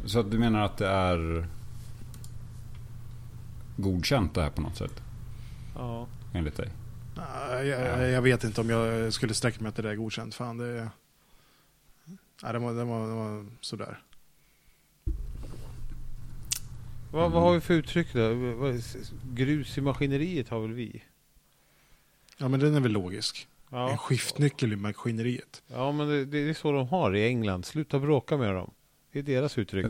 [0.05, 1.47] Så att du menar att det är
[3.77, 5.01] godkänt det här på något sätt?
[5.75, 6.08] Ja.
[6.34, 6.69] Enligt dig?
[7.15, 10.36] Jag, jag, jag vet inte om jag skulle sträcka mig att det är godkänt.
[10.36, 10.89] Fan, det...
[12.43, 13.99] Nej, det var, det var, det var sådär.
[17.12, 18.54] Vad, vad har vi för uttryck då?
[19.34, 21.04] Grus i maskineriet har väl vi?
[22.38, 23.47] Ja, men den är väl logisk.
[23.69, 23.89] Ja.
[23.89, 25.62] En skiftnyckel i maskineriet.
[25.67, 27.65] Ja, men det, det, är så de har i England.
[27.65, 28.71] Sluta bråka med dem.
[29.12, 29.86] Det är deras uttryck.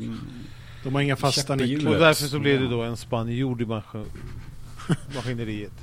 [0.83, 1.91] De har inga fasta nycklar.
[1.91, 3.65] Och därför så blir det då en spanjor i
[5.15, 5.73] maskineriet.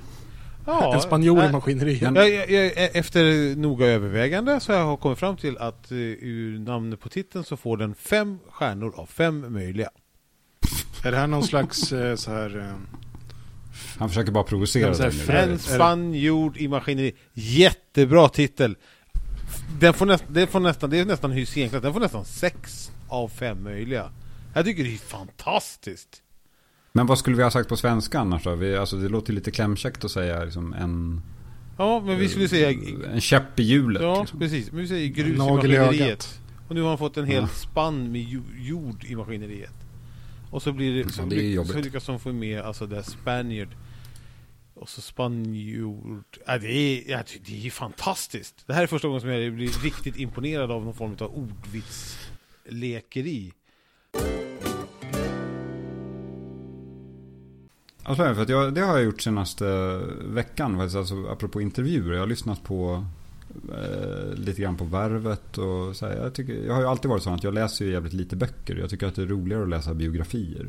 [0.66, 2.01] Ja, en spanjor i maskineriet.
[2.01, 6.59] Jag, jag, jag, efter noga övervägande så har jag kommit fram till att uh, ur
[6.59, 9.90] namnet på titeln så får den fem stjärnor av fem möjliga.
[11.05, 12.57] Är det här någon slags uh, så här...
[12.57, 12.72] Uh,
[13.98, 15.11] Han försöker bara provocera.
[15.38, 17.14] En spanjor i maskineriet.
[17.33, 18.77] Jättebra titel.
[19.81, 21.83] Den får, näst, den får nästan, det är nästan hygienklass.
[21.83, 24.11] Den får nästan sex av fem möjliga.
[24.55, 26.22] Jag tycker det är fantastiskt.
[26.93, 28.55] Men vad skulle vi ha sagt på svenska annars då?
[28.55, 31.23] Vi, alltså, det låter lite klämkäckt att säga liksom en...
[31.79, 32.71] Ja, men vi skulle säga...
[33.13, 34.03] En käpp i hjulet.
[34.03, 34.39] Ja, liksom.
[34.39, 34.73] precis.
[34.73, 36.41] Men vi säger grus i maskineriet.
[36.69, 38.27] Och nu har han fått en hel spann med
[38.59, 39.75] jord i maskineriet.
[40.51, 41.13] Och så blir det...
[41.13, 43.69] Så, ja, det är så lyckas de få med alltså det Spaniard.
[44.75, 46.39] Och så spanjord.
[46.47, 48.65] Ja, det, är, ja, det är fantastiskt.
[48.67, 53.53] Det här är första gången som jag blir riktigt imponerad av någon form av ordvitslekeri.
[58.03, 62.12] Alltså, för att jag, det har jag gjort senaste veckan, alltså, apropå intervjuer.
[62.12, 63.07] Jag har lyssnat på
[63.73, 67.23] eh, lite grann på Värvet och så här, jag, tycker, jag har ju alltid varit
[67.23, 68.77] sån att jag läser ju jävligt lite böcker.
[68.77, 70.61] Jag tycker att det är roligare att läsa biografier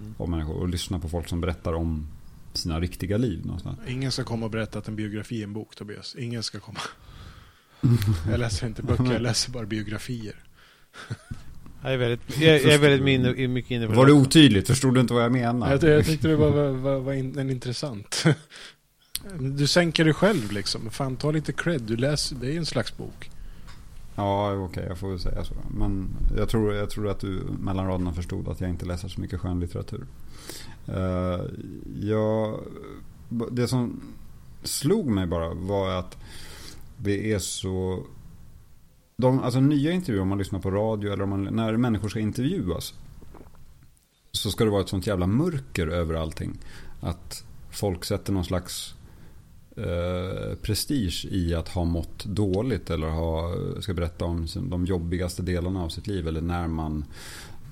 [0.00, 0.14] mm.
[0.18, 2.06] av människor och lyssna på folk som berättar om
[2.52, 3.46] sina riktiga liv.
[3.46, 3.78] Någonstans.
[3.88, 6.16] Ingen ska komma och berätta att en biografi är en bok, Tobias.
[6.18, 6.80] Ingen ska komma.
[8.30, 10.44] jag läser inte böcker, jag läser bara biografier.
[11.82, 14.66] Jag är väldigt, jag, jag är väldigt minne, mycket inne på Var det otydligt?
[14.66, 15.86] Förstod du inte vad jag menade?
[15.86, 18.24] Jag, jag tyckte det var, var, var, var in, en intressant.
[19.38, 20.90] Du sänker dig själv liksom.
[20.90, 21.82] Fan, ta lite cred.
[21.82, 23.30] Du läser, det är ju en slags bok.
[24.14, 25.54] Ja, okej, okay, jag får väl säga så.
[25.70, 29.20] Men jag tror, jag tror att du mellan raderna förstod att jag inte läser så
[29.20, 30.06] mycket skönlitteratur.
[30.88, 31.40] Uh,
[32.00, 32.60] jag,
[33.50, 34.00] det som
[34.62, 36.16] slog mig bara var att
[36.96, 38.04] det är så
[39.20, 42.20] de, alltså nya intervjuer, om man lyssnar på radio eller om man, när människor ska
[42.20, 42.94] intervjuas.
[44.32, 46.58] Så ska det vara ett sånt jävla mörker över allting.
[47.00, 48.94] Att folk sätter någon slags
[49.76, 52.90] eh, prestige i att ha mått dåligt.
[52.90, 56.28] Eller ha, ska berätta om de jobbigaste delarna av sitt liv.
[56.28, 57.04] Eller när man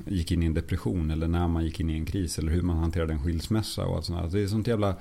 [0.06, 1.10] gick in i en depression.
[1.10, 2.38] Eller när man gick in i en kris.
[2.38, 3.86] Eller hur man hanterade en skilsmässa.
[3.86, 4.38] Och allt sånt där.
[4.38, 4.94] Det är sånt jävla eh,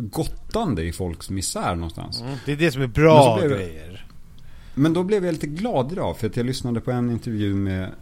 [0.00, 2.20] gottande i folks misär någonstans.
[2.20, 4.08] Mm, det är det som är bra grejer.
[4.78, 7.92] Men då blev jag lite glad idag för att jag lyssnade på en intervju med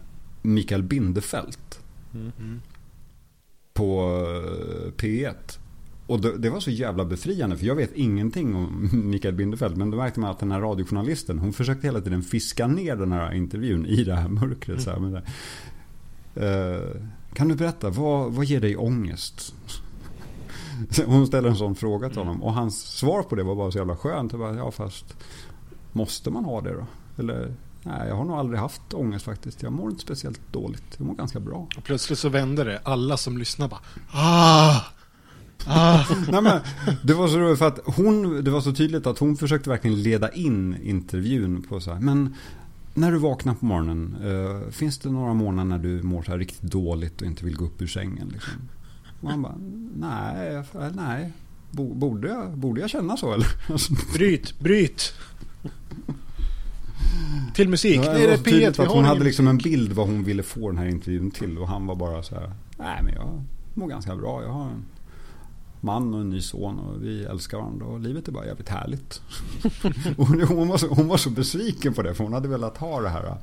[0.41, 1.57] Mikael Bindefeld.
[2.13, 2.61] Mm.
[3.73, 5.33] På eh, P1.
[6.07, 9.77] Och det, var så jävla befriande för jag vet ingenting om Mikael Bindefeld.
[9.77, 13.11] Men då märkte man att den här radiojournalisten hon försökte hela tiden fiska ner den
[13.11, 14.81] här intervjun i det här mörkret.
[14.81, 15.21] Så här, men, uh,
[17.33, 19.53] kan du berätta, vad, vad ger dig ångest?
[21.05, 23.77] Hon ställer en sån fråga till honom och hans svar på det var bara så
[23.77, 24.31] jävla skönt.
[24.31, 25.15] Jag bara, ja fast
[25.97, 26.87] Måste man ha det då?
[27.17, 29.63] Eller nej, jag har nog aldrig haft ångest faktiskt.
[29.63, 30.95] Jag mår inte speciellt dåligt.
[30.97, 31.67] Jag mår ganska bra.
[31.77, 32.81] Och plötsligt så vände det.
[32.83, 33.81] Alla som lyssnar bara
[34.11, 34.81] ah!
[35.65, 36.05] Ah.
[36.31, 36.61] Nej, men,
[37.03, 40.01] det var så roligt för att hon, det var så tydligt att hon försökte verkligen
[40.01, 41.99] leda in intervjun på så här.
[41.99, 42.35] Men
[42.93, 46.37] när du vaknar på morgonen, uh, finns det några morgnar när du mår så här
[46.37, 48.29] riktigt dåligt och inte vill gå upp ur sängen?
[48.33, 48.53] Liksom?
[49.21, 49.55] Och han bara,
[49.95, 50.63] nej,
[50.95, 51.33] nej.
[51.71, 53.47] Borde jag, borde jag känna så eller?
[54.13, 55.13] Bryt, bryt!
[57.53, 58.01] Till musik.
[58.05, 60.69] Ja, det är det P1 att Hon hade liksom en bild vad hon ville få
[60.69, 61.57] den här intervjun till.
[61.57, 62.51] Och han var bara så här.
[62.77, 64.43] Nej men jag mår ganska bra.
[64.43, 64.85] Jag har en
[65.81, 69.21] man och en ny son och vi älskar varandra och livet är bara jävligt härligt.
[70.17, 73.01] och hon, var så, hon var så besviken på det för hon hade velat ha
[73.01, 73.35] det här.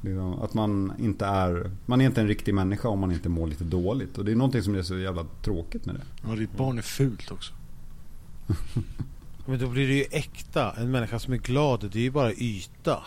[0.00, 3.46] Liksom, att man inte är, man är inte en riktig människa om man inte mår
[3.46, 4.18] lite dåligt.
[4.18, 6.28] Och det är någonting som är så jävla tråkigt med det.
[6.28, 7.52] Ja, ditt barn är fult också.
[9.46, 10.74] Men då blir det ju äkta.
[10.78, 13.02] En människa som är glad, det är ju bara yta.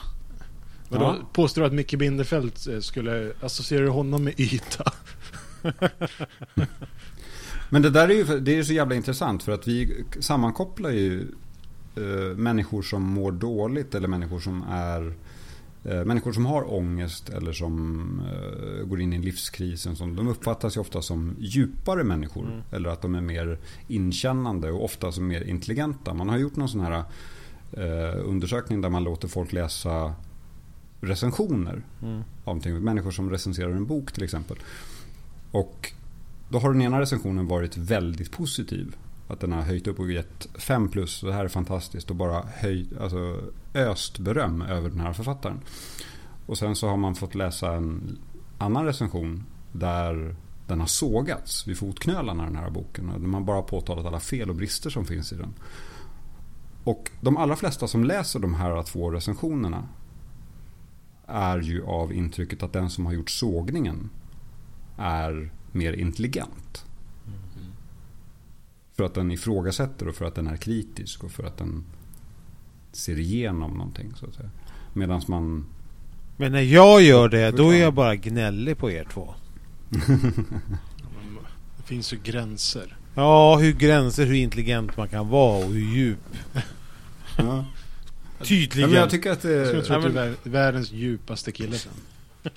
[0.90, 4.92] Men då påstår du att Micke Binderfeldt eh, skulle associera honom med yta?
[7.70, 11.28] Men det där är ju det är så jävla intressant för att vi sammankopplar ju
[11.96, 15.14] eh, människor som mår dåligt eller människor som är
[15.86, 19.84] människor som har ångest eller som eh, går in i en livskris.
[20.00, 22.46] de uppfattas ju ofta som djupare människor.
[22.46, 22.62] Mm.
[22.72, 26.14] Eller att de är mer inkännande och ofta som mer intelligenta.
[26.14, 27.04] Man har gjort någon sån här
[27.72, 30.16] eh, undersökning där man låter folk läsa
[31.02, 31.84] recensioner.
[32.02, 32.24] Mm.
[32.44, 34.58] Av människor som recenserar en bok till exempel.
[35.52, 35.94] Och
[36.50, 38.96] då har den ena recensionen varit väldigt positiv.
[39.28, 41.22] Att den har höjt upp och gett 5 plus.
[41.22, 42.10] Det här är fantastiskt.
[42.10, 43.42] Och bara höjt, alltså,
[43.74, 45.60] öst beröm över den här författaren.
[46.46, 48.18] Och sen så har man fått läsa en
[48.58, 49.44] annan recension.
[49.72, 50.36] Där
[50.68, 53.08] den har sågats vid fotknölarna den här boken.
[53.08, 55.54] Där man bara påtalat alla fel och brister som finns i den.
[56.84, 59.88] Och de allra flesta som läser de här två recensionerna
[61.28, 64.10] är ju av intrycket att den som har gjort sågningen
[64.98, 66.86] är mer intelligent.
[68.96, 71.84] För att den ifrågasätter och för att den är kritisk och för att den
[72.92, 74.14] ser igenom någonting.
[74.16, 74.50] så att säga.
[74.94, 75.66] Medan man...
[76.38, 79.34] Men när jag gör det, då är jag bara gnällig på er två.
[81.78, 82.98] det finns ju gränser.
[83.16, 86.38] Ja, hur gränser hur intelligent man kan vara och hur djup.
[87.38, 87.66] Ja.
[88.44, 88.90] Tydligen.
[88.90, 89.52] Ja, men jag tycker att det...
[89.52, 91.92] Jag tror att du är världens djupaste kille sen.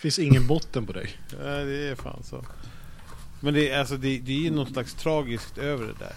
[0.00, 1.10] finns ingen botten på dig.
[1.42, 2.44] Nej, det är fan så.
[3.46, 6.14] Men det är, alltså, det, det är ju något slags tragiskt över det där.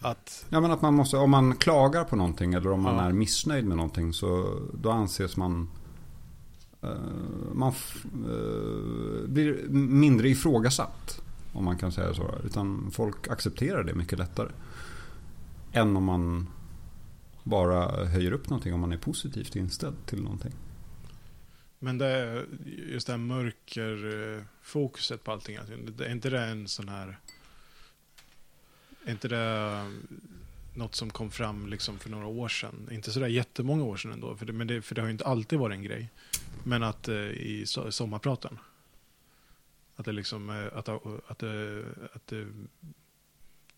[0.00, 0.46] Att...
[0.48, 3.02] Ja, men att man måste, om man klagar på någonting eller om man ja.
[3.02, 5.68] är missnöjd med någonting så då anses man
[6.84, 6.90] uh,
[7.52, 7.72] man
[8.28, 11.20] uh, blir mindre ifrågasatt.
[11.52, 12.34] Om man kan säga så.
[12.44, 14.48] Utan folk accepterar det mycket lättare.
[15.72, 16.46] Än om man
[17.42, 20.52] bara höjer upp någonting om man är positivt inställd till någonting.
[21.84, 25.56] Men det, just det här mörkerfokuset eh, på allting.
[25.56, 27.18] Är inte det en sån här...
[29.04, 29.88] Är inte det eh,
[30.74, 32.88] något som kom fram liksom för några år sedan?
[32.92, 35.24] Inte sådär jättemånga år sedan ändå, för det, men det, för det har ju inte
[35.24, 36.10] alltid varit en grej.
[36.64, 38.58] Men att eh, i sommarpraten.
[39.96, 42.46] Att det liksom, eh, att, att, det, att det,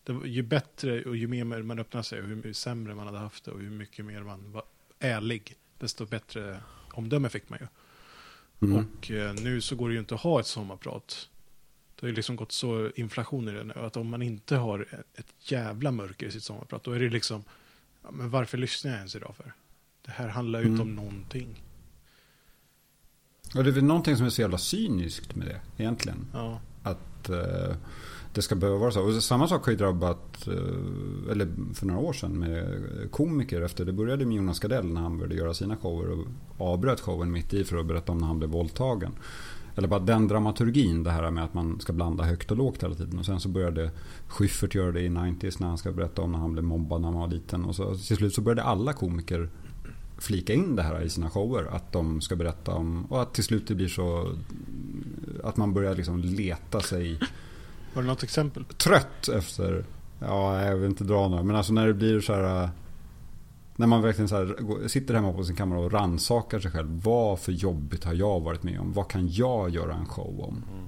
[0.03, 3.45] det, ju bättre och ju mer man öppnar sig och hur sämre man hade haft
[3.45, 4.63] det och hur mycket mer man var
[4.99, 6.59] ärlig, desto bättre
[6.91, 7.67] omdöme fick man ju.
[8.61, 8.77] Mm.
[8.77, 11.29] Och eh, nu så går det ju inte att ha ett sommarprat.
[11.95, 15.03] Det har ju liksom gått så inflation i det nu, att om man inte har
[15.15, 17.43] ett jävla mörker i sitt sommarprat, då är det liksom,
[18.03, 19.53] ja, men varför lyssnar jag ens idag för?
[20.05, 20.73] Det här handlar ju mm.
[20.73, 21.63] inte om någonting.
[23.55, 26.27] Och det är väl någonting som är så jävla cyniskt med det egentligen.
[26.33, 26.61] Ja.
[26.83, 27.75] Att uh,
[28.35, 29.01] det ska behöva vara så.
[29.01, 33.85] Och samma sak har ju drabbat, eh, eller för några år sedan med komiker efter
[33.85, 36.27] det började med Jonas Gardell när han började göra sina shower och
[36.73, 39.11] avbröt showen mitt i för att berätta om när han blev våldtagen.
[39.75, 42.95] Eller bara den dramaturgin, det här med att man ska blanda högt och lågt hela
[42.95, 43.19] tiden.
[43.19, 43.91] Och sen så började
[44.27, 47.07] Schyffert göra det i 90s när han ska berätta om när han blev mobbad när
[47.07, 47.65] han var liten.
[47.65, 49.49] Och så till slut så började alla komiker
[50.17, 51.67] flika in det här i sina shower.
[51.71, 54.35] Att de ska berätta om, och att till slut det blir så
[55.43, 57.19] att man börjar liksom leta sig
[57.95, 58.65] har du något exempel?
[58.65, 59.85] Trött efter,
[60.19, 62.69] ja jag vill inte dra några, men alltså när det blir så här
[63.75, 67.01] när man verkligen så här, sitter hemma på sin kammare och ransakar sig själv.
[67.03, 68.93] Vad för jobbigt har jag varit med om?
[68.93, 70.63] Vad kan jag göra en show om?
[70.73, 70.85] Mm.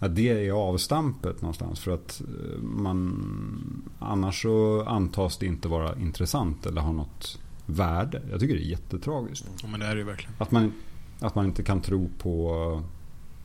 [0.00, 1.80] Ja, det är avstampet någonstans.
[1.80, 8.22] För att eh, man annars så antas det inte vara intressant eller ha något värde.
[8.30, 9.46] Jag tycker det är jättetragiskt.
[9.62, 10.34] Ja, men det är det ju verkligen.
[10.38, 10.72] Att man,
[11.20, 12.82] att man inte kan tro på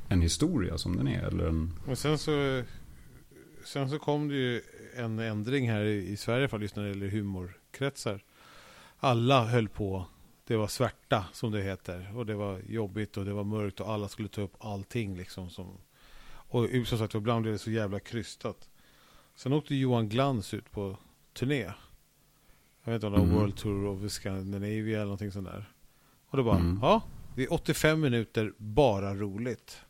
[0.10, 1.24] en historia som den är.
[1.24, 1.80] Eller en...
[1.88, 2.63] Och sen så,
[3.65, 4.62] sen så kom det ju
[4.95, 8.24] en ändring här i Sverige för just när det gäller humorkretsar.
[8.98, 10.06] Alla höll på.
[10.48, 12.17] Det var svärta som det heter.
[12.17, 15.50] Och det var jobbigt och det var mörkt och alla skulle ta upp allting liksom.
[15.50, 15.78] Som,
[16.32, 18.69] och som sagt, ibland blev det så jävla krystat.
[19.36, 20.98] Sen åkte Johan Glans ut på
[21.34, 21.72] turné.
[22.84, 23.38] Jag vet inte om det var mm.
[23.39, 25.74] World Tour of Scandinavia eller någonting sånt där.
[26.26, 26.80] Och då bara, mm.
[26.82, 27.02] ja,
[27.36, 29.82] det är 85 minuter bara roligt.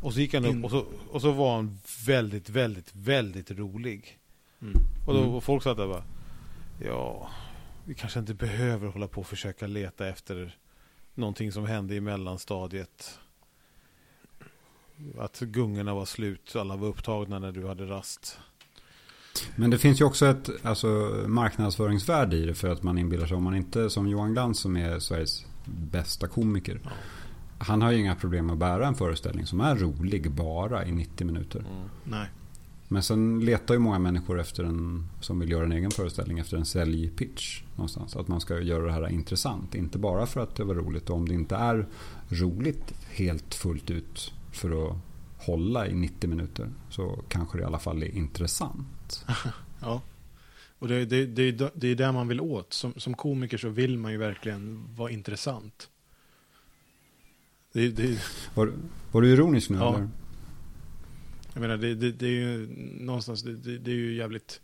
[0.00, 4.18] Och så gick han upp och så, och så var han väldigt, väldigt, väldigt rolig.
[4.62, 4.74] Mm.
[5.06, 6.04] Och då och folk satt där bara,
[6.84, 7.30] ja,
[7.84, 10.56] vi kanske inte behöver hålla på och försöka leta efter
[11.14, 13.18] någonting som hände i mellanstadiet.
[15.18, 18.38] Att gungorna var slut, alla var upptagna när du hade rast.
[19.56, 20.86] Men det finns ju också ett alltså,
[21.26, 24.76] marknadsföringsvärde i det för att man inbillar sig om man inte som Johan Glans som
[24.76, 26.80] är Sveriges bästa komiker.
[26.84, 26.90] Ja.
[27.58, 31.26] Han har ju inga problem att bära en föreställning som är rolig bara i 90
[31.26, 31.58] minuter.
[31.58, 31.88] Mm.
[32.04, 32.28] Nej.
[32.88, 36.56] Men sen letar ju många människor efter en, som vill göra en egen föreställning efter
[36.56, 37.62] en säljpitch.
[37.76, 38.16] Någonstans.
[38.16, 39.74] Att man ska göra det här intressant.
[39.74, 41.10] Inte bara för att det var roligt.
[41.10, 41.86] Och om det inte är
[42.28, 44.96] roligt helt fullt ut för att
[45.38, 46.70] hålla i 90 minuter.
[46.90, 49.26] Så kanske det i alla fall är intressant.
[49.80, 50.02] ja.
[50.78, 52.72] Och det, det, det, det är där man vill åt.
[52.72, 55.88] Som, som komiker så vill man ju verkligen vara intressant.
[57.78, 58.18] Det, det...
[58.54, 58.72] Var,
[59.12, 59.94] var du ironisk nu ja.
[59.94, 60.08] eller?
[61.52, 62.68] Jag menar, det, det, det är ju
[63.00, 64.60] någonstans, det, det, är ju jävligt...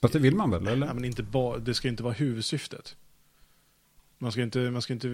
[0.00, 0.86] Fast det vill man väl, eller?
[0.86, 2.96] Ja, men inte ba, det ska inte vara huvudsyftet.
[4.18, 5.08] Man ska inte, man ska inte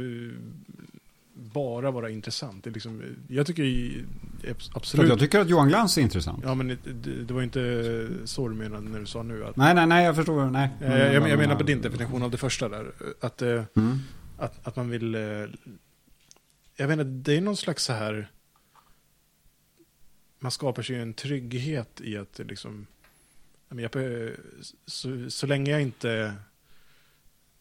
[1.35, 2.65] bara vara intressant.
[2.65, 4.05] Det är liksom, jag tycker
[4.73, 5.09] absolut...
[5.09, 6.41] Jag tycker att Johan Glans är intressant.
[6.45, 9.45] Ja, men det, det var inte så du menade när du sa nu.
[9.45, 10.51] Att, nej, nej, nej, jag förstår.
[10.51, 10.71] Nej.
[10.81, 12.93] Jag, jag, jag menar på din definition av det första där.
[13.21, 13.99] Att, eh, mm.
[14.39, 15.17] att, att man vill...
[16.77, 18.31] Jag vet inte, det är någon slags så här
[20.39, 22.87] man skapar sig en trygghet i att liksom,
[23.69, 23.91] jag,
[24.87, 26.35] så, så länge jag inte,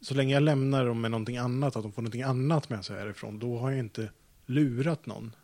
[0.01, 2.99] så länge jag lämnar dem med någonting annat, att de får någonting annat med sig
[2.99, 4.09] härifrån, då har jag inte
[4.45, 5.35] lurat någon.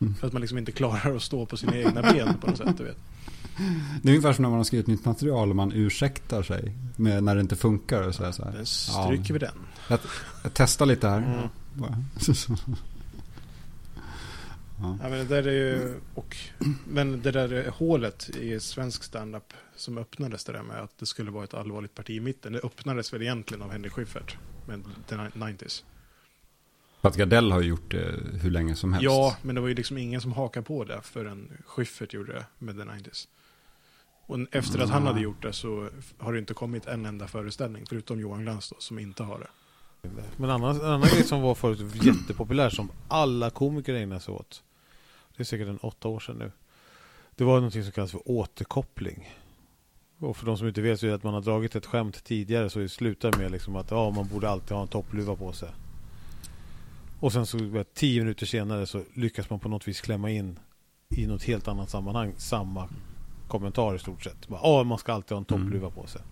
[0.00, 0.14] Mm.
[0.14, 2.78] För att man liksom inte klarar att stå på sina egna ben på något sätt,
[2.78, 2.98] du vet.
[4.02, 7.24] Det är ungefär som när man har skrivit nytt material och man ursäktar sig med
[7.24, 8.02] när det inte funkar.
[8.02, 8.52] Och så här, så här.
[8.52, 9.58] Den stryker ja, vi den.
[9.88, 9.98] Jag,
[10.42, 11.18] jag testar lite här.
[11.18, 11.48] Mm.
[14.80, 14.98] Ja.
[15.02, 15.08] ja.
[15.08, 16.36] men, det där är ju, och,
[16.86, 21.30] men det där hålet i svensk standup som öppnades det där med att det skulle
[21.30, 22.52] vara ett allvarligt parti i mitten.
[22.52, 25.84] Det öppnades väl egentligen av Henrik Schyffert med the 90s.
[27.00, 29.04] För att Gardell har gjort det hur länge som helst.
[29.04, 32.44] Ja, men det var ju liksom ingen som hakade på det förrän Schyffert gjorde det
[32.58, 33.28] med The 90s.
[34.26, 37.84] Och efter att han hade gjort det så har det inte kommit en enda föreställning,
[37.88, 39.48] förutom Johan Glans då, som inte har det.
[40.36, 44.34] Men en annan, en annan grej som var förut jättepopulär, som alla komiker ägnade sig
[44.34, 44.62] åt.
[45.36, 46.52] Det är säkert en åtta år sedan nu.
[47.34, 49.28] Det var något som kallas för återkoppling.
[50.18, 52.24] Och för de som inte vet så är det att man har dragit ett skämt
[52.24, 55.52] tidigare så det slutar med liksom att ja, man borde alltid ha en toppluva på
[55.52, 55.68] sig.
[57.20, 60.58] Och sen så tio minuter senare så lyckas man på något vis klämma in
[61.08, 62.88] i något helt annat sammanhang samma
[63.48, 64.48] kommentar i stort sett.
[64.48, 66.22] Ja, man ska alltid ha en toppluva på sig.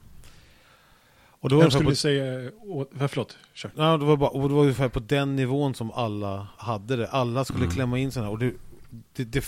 [1.44, 3.70] Och då Vem skulle på, säga, å, förlåt, kör.
[3.76, 7.08] Ja, det var, bara, och det var ungefär på den nivån som alla hade det.
[7.08, 7.74] Alla skulle mm.
[7.74, 8.52] klämma in sådana och det,
[9.12, 9.44] det, det,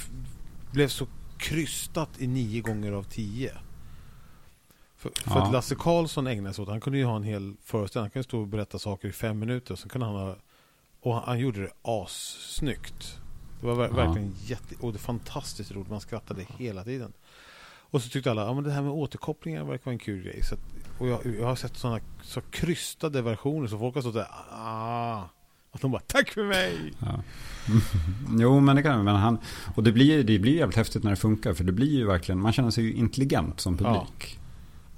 [0.73, 1.07] blev så
[1.39, 3.53] krystat i nio gånger av tio.
[4.97, 5.47] För, för ja.
[5.47, 8.25] att Lasse Karlsson ägnade sig åt, han kunde ju ha en hel föreställning, han kunde
[8.25, 10.37] stå och berätta saker i fem minuter och sen kunde han ha,
[11.01, 13.19] och han, han gjorde det assnyggt.
[13.61, 13.95] Det var ver ja.
[13.95, 17.13] verkligen jätte, och det fantastiskt roligt, man skrattade hela tiden.
[17.97, 20.43] Och så tyckte alla, ja men det här med återkopplingar verkar vara en kul grej.
[20.43, 20.61] Så att,
[20.99, 25.23] och jag, jag, har sett sådana så krystade versioner så folk har stått där, ah.
[25.73, 26.93] Att de bara, tack för mig!
[26.99, 27.21] Ja.
[28.39, 29.39] jo, men det kan men han
[29.75, 31.55] Och det blir, det blir jävligt häftigt när det funkar.
[31.55, 34.39] För det blir ju verkligen, man känner sig ju intelligent som publik.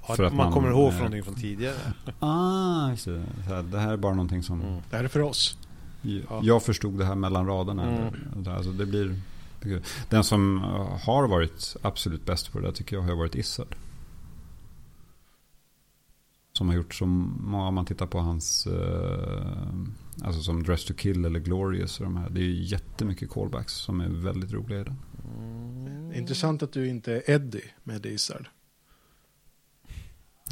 [0.07, 0.15] Ja.
[0.15, 1.75] För att man, man kommer ihåg från någonting från tidigare.
[2.19, 3.21] ah, just det.
[3.71, 4.61] det här är bara någonting som...
[4.61, 4.81] Mm.
[4.89, 5.57] Det här är för oss.
[6.01, 7.83] Jag, jag förstod det här mellan raderna.
[7.83, 8.47] Mm.
[8.47, 9.15] Alltså det blir...
[10.09, 10.57] Den som
[11.03, 13.75] har varit absolut bäst på det där tycker jag har varit Issard.
[16.53, 19.63] Som har gjort många, om man tittar på hans, eh,
[20.23, 22.29] alltså som Dress to Kill eller Glorious och de här.
[22.29, 24.95] Det är ju jättemycket callbacks som är väldigt roliga i den.
[25.37, 26.13] Mm.
[26.13, 28.47] Intressant att du inte är Eddie med Issard.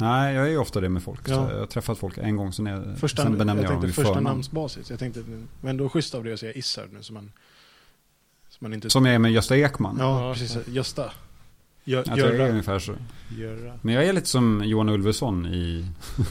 [0.00, 1.28] Nej, jag är ju ofta det med folk.
[1.28, 1.52] Ja.
[1.52, 3.94] jag har träffat folk en gång, sen, är, första, sen benämner jag, jag dem vid
[3.94, 4.90] första namnsbasis.
[4.90, 5.24] Jag tänkte,
[5.60, 7.02] men då är schysst av dig att säga Issard nu.
[7.02, 7.32] Så man
[8.58, 8.90] man inte...
[8.90, 9.96] Som är med Gösta Ekman.
[10.00, 10.68] Ja, precis.
[10.68, 11.12] Gösta.
[11.88, 12.94] Gö jag tror är ungefär så.
[13.38, 13.78] Göra.
[13.82, 15.86] Men jag är lite som Johan Ulveson i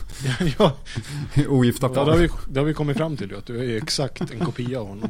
[0.59, 0.77] ja,
[1.47, 1.95] Ogifta par.
[1.95, 4.39] Ja, det, har vi, det har vi kommit fram till att du är exakt en
[4.39, 5.09] kopia av honom.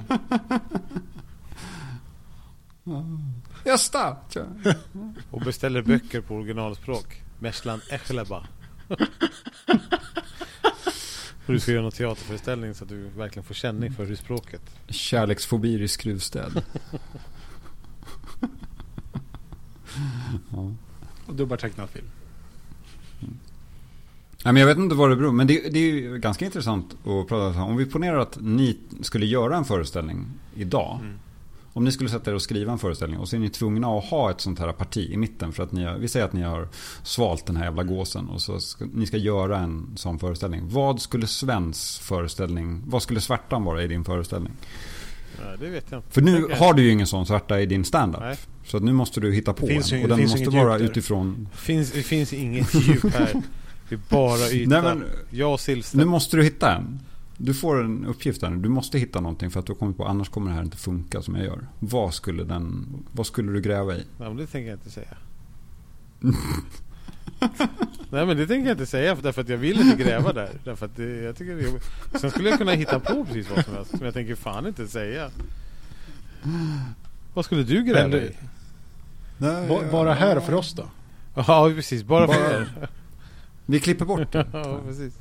[3.65, 4.17] Gösta!
[5.31, 7.21] Och beställer böcker på originalspråk.
[7.39, 8.47] Meslan Echleba.
[11.47, 14.61] Och du ska göra någon teaterföreställning så att du verkligen får känning för språket.
[14.87, 16.63] Kärleksfobier i skruvstäd.
[20.51, 20.71] ja.
[21.25, 22.07] Och dubbartecknad film.
[23.21, 23.39] Mm.
[24.43, 26.93] Nej, men jag vet inte vad det beror Men det, det är ju ganska intressant
[26.93, 27.69] att prata om.
[27.69, 30.25] Om vi ponerar att ni skulle göra en föreställning
[30.55, 30.99] idag.
[31.01, 31.19] Mm.
[31.77, 34.05] Om ni skulle sätta er och skriva en föreställning och så är ni tvungna att
[34.05, 36.41] ha ett sånt här parti i mitten för att ni har, vi säger att ni
[36.41, 36.67] har
[37.03, 40.61] svalt den här jävla gåsen och så ska, ni ska göra en sån föreställning.
[40.69, 44.53] Vad skulle Svens föreställning, vad skulle svärtan vara i din föreställning?
[45.41, 46.11] Ja, det vet jag inte.
[46.11, 48.21] För nu har du ju ingen sån svärta i din standup.
[48.65, 50.03] Så nu måste du hitta på finns en.
[50.03, 51.49] Och den måste vara utifrån...
[51.53, 53.41] Finns, det finns inget djup här.
[53.89, 54.69] Det är bara yta.
[54.81, 55.59] Nej, men, jag och
[55.93, 56.99] Nu måste du hitta en.
[57.37, 58.57] Du får en uppgift här nu.
[58.57, 60.77] Du måste hitta någonting för att du har kommit på annars kommer det här inte
[60.77, 61.67] funka som jag gör.
[61.79, 64.03] Vad skulle, den, vad skulle du gräva i?
[64.17, 65.17] Ja, men det tänker jag inte säga.
[68.09, 70.49] Nej men det tänker jag inte säga därför att jag vill inte gräva där.
[70.63, 73.73] Därför att det, jag tycker det, Sen skulle jag kunna hitta på precis vad som
[73.73, 73.93] helst.
[73.93, 75.29] Men jag tänker fan inte säga.
[77.33, 78.31] Vad skulle du gräva i?
[79.37, 80.83] Nej, bara här för oss då?
[81.35, 82.89] Ja precis, bara, bara för er.
[83.65, 84.47] Vi klipper bort det.
[84.53, 85.13] ja precis.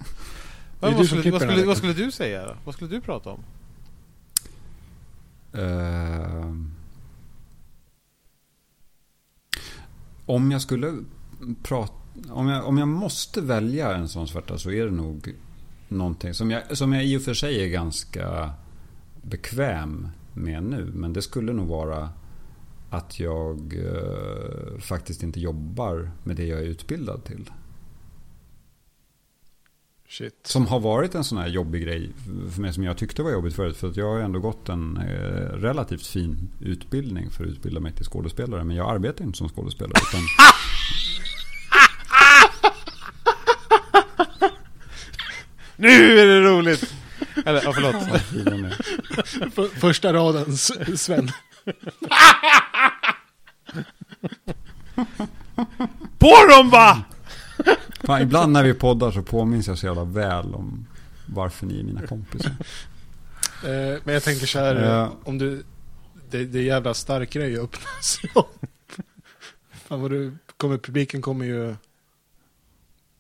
[0.81, 2.55] Vad, vad, skulle, vad, skulle, vad, skulle, du säga då?
[2.65, 3.45] Vad skulle du prata om?
[5.61, 6.55] Uh,
[10.27, 10.95] om jag skulle
[11.63, 11.93] prata...
[12.31, 15.35] Om jag, om jag måste välja en sån svärta så är det nog
[15.89, 18.51] någonting som jag, som jag i och för sig är ganska
[19.23, 20.91] bekväm med nu.
[20.95, 22.11] Men det skulle nog vara
[22.91, 27.51] att jag uh, faktiskt inte jobbar med det jag är utbildad till.
[30.09, 30.35] Shit.
[30.43, 32.11] Som har varit en sån här jobbig grej
[32.55, 33.77] för mig som jag tyckte var jobbigt förut.
[33.77, 37.93] För att jag har ändå gått en eh, relativt fin utbildning för att utbilda mig
[37.93, 38.65] till skådespelare.
[38.65, 40.01] Men jag arbetar inte som skådespelare.
[40.09, 40.21] Utan...
[45.77, 46.95] nu är det roligt!
[47.45, 47.95] Eller, ja, förlåt.
[49.55, 50.57] För, första raden,
[50.97, 51.31] Sven.
[56.19, 57.05] På dem va!
[58.07, 60.87] Fan, ibland när vi poddar så påminns jag så jävla väl om
[61.27, 62.51] varför ni är mina kompisar.
[63.65, 65.65] Eh, men jag tänker så här, uh, om du...
[66.31, 68.45] Det, det är jävla stark grej att öppna sig om.
[69.71, 71.75] Fan vad du kommer, publiken kommer ju...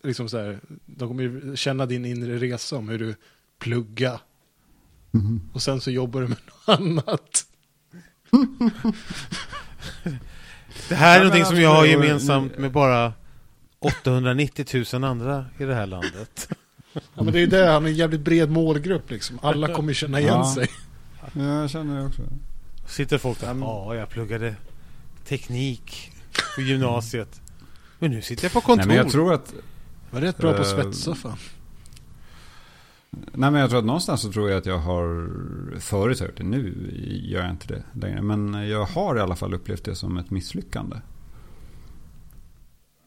[0.03, 3.15] Liksom så här, de kommer ju känna din inre resa om hur du
[3.59, 4.21] plugga
[5.17, 5.41] Mm.
[5.53, 7.47] Och sen så jobbar du med något annat.
[10.89, 13.13] det här är någonting som jag har gemensamt med bara
[13.79, 16.49] 890 000 andra i det här landet.
[16.93, 19.39] Ja, men det är det, han är en jävligt bred målgrupp liksom.
[19.43, 20.55] Alla kommer känna igen ja.
[20.55, 20.69] sig.
[21.33, 22.23] Ja, jag känner det också.
[22.87, 24.55] Sitter folk där, ja, jag pluggade
[25.25, 26.13] teknik
[26.55, 27.41] på gymnasiet.
[27.99, 28.77] Men nu sitter jag på kontor.
[28.77, 29.55] Nej, men jag tror att...
[30.11, 31.39] Var rätt bra på att svetsa fan.
[33.11, 35.31] Nej men jag tror att någonstans så tror jag att jag har
[35.81, 36.45] förut hört det.
[36.45, 36.91] Nu
[37.23, 38.23] gör jag inte det längre.
[38.23, 40.97] Men jag har i alla fall upplevt det som ett misslyckande.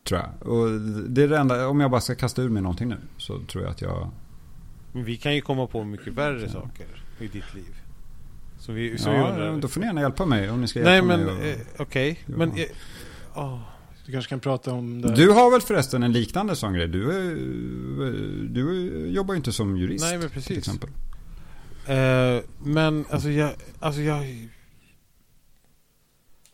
[0.09, 0.51] Tror jag.
[0.51, 3.39] Och det är det enda, om jag bara ska kasta ur mig någonting nu så
[3.39, 4.09] tror jag att jag...
[4.91, 6.85] Men vi kan ju komma på mycket värre saker
[7.19, 7.75] i ditt liv.
[8.59, 11.25] Så vi, så ja, då får ni gärna hjälpa mig om ni ska hjälpa Nej,
[11.25, 12.11] men eh, okej.
[12.11, 12.35] Okay.
[12.37, 12.51] Men...
[12.51, 12.65] Eh,
[13.35, 13.59] oh.
[14.05, 15.15] Du kanske kan prata om det.
[15.15, 16.87] Du har väl förresten en liknande sån grej?
[16.87, 17.35] Du, är,
[18.49, 20.03] du jobbar ju inte som jurist.
[20.03, 20.47] Nej, men precis.
[20.47, 20.89] Till exempel.
[20.89, 24.49] Uh, men alltså jag, alltså jag...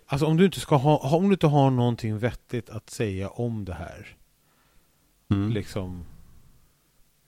[0.07, 3.65] Alltså om du inte ska ha, om du inte har någonting vettigt att säga om
[3.65, 4.15] det här.
[5.29, 5.51] Mm.
[5.51, 6.05] Liksom.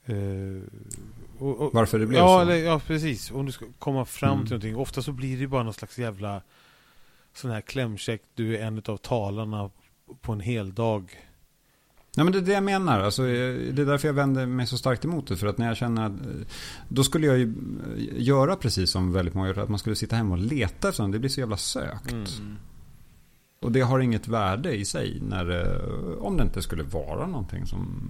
[0.08, 0.62] Uh,
[1.38, 2.40] och, och, Varför det blev ja, så?
[2.40, 3.30] Eller, ja, precis.
[3.30, 4.44] Om du ska komma fram mm.
[4.44, 4.76] till någonting.
[4.76, 6.42] Ofta så blir det bara någon slags jävla
[7.34, 8.22] sån här klämkäck.
[8.34, 9.70] Du är en av talarna
[10.20, 11.27] på en hel dag.
[12.18, 13.00] Nej men det är det jag menar.
[13.00, 15.36] Alltså, det är därför jag vänder mig så starkt emot det.
[15.36, 16.12] För att när jag känner att
[16.88, 17.54] då skulle jag ju
[18.16, 19.58] göra precis som väldigt många gör.
[19.58, 21.12] Att man skulle sitta hemma och leta efter något.
[21.12, 22.12] Det blir så jävla sökt.
[22.12, 22.56] Mm.
[23.60, 25.20] Och det har inget värde i sig.
[25.28, 25.80] När,
[26.22, 28.02] om det inte skulle vara någonting som...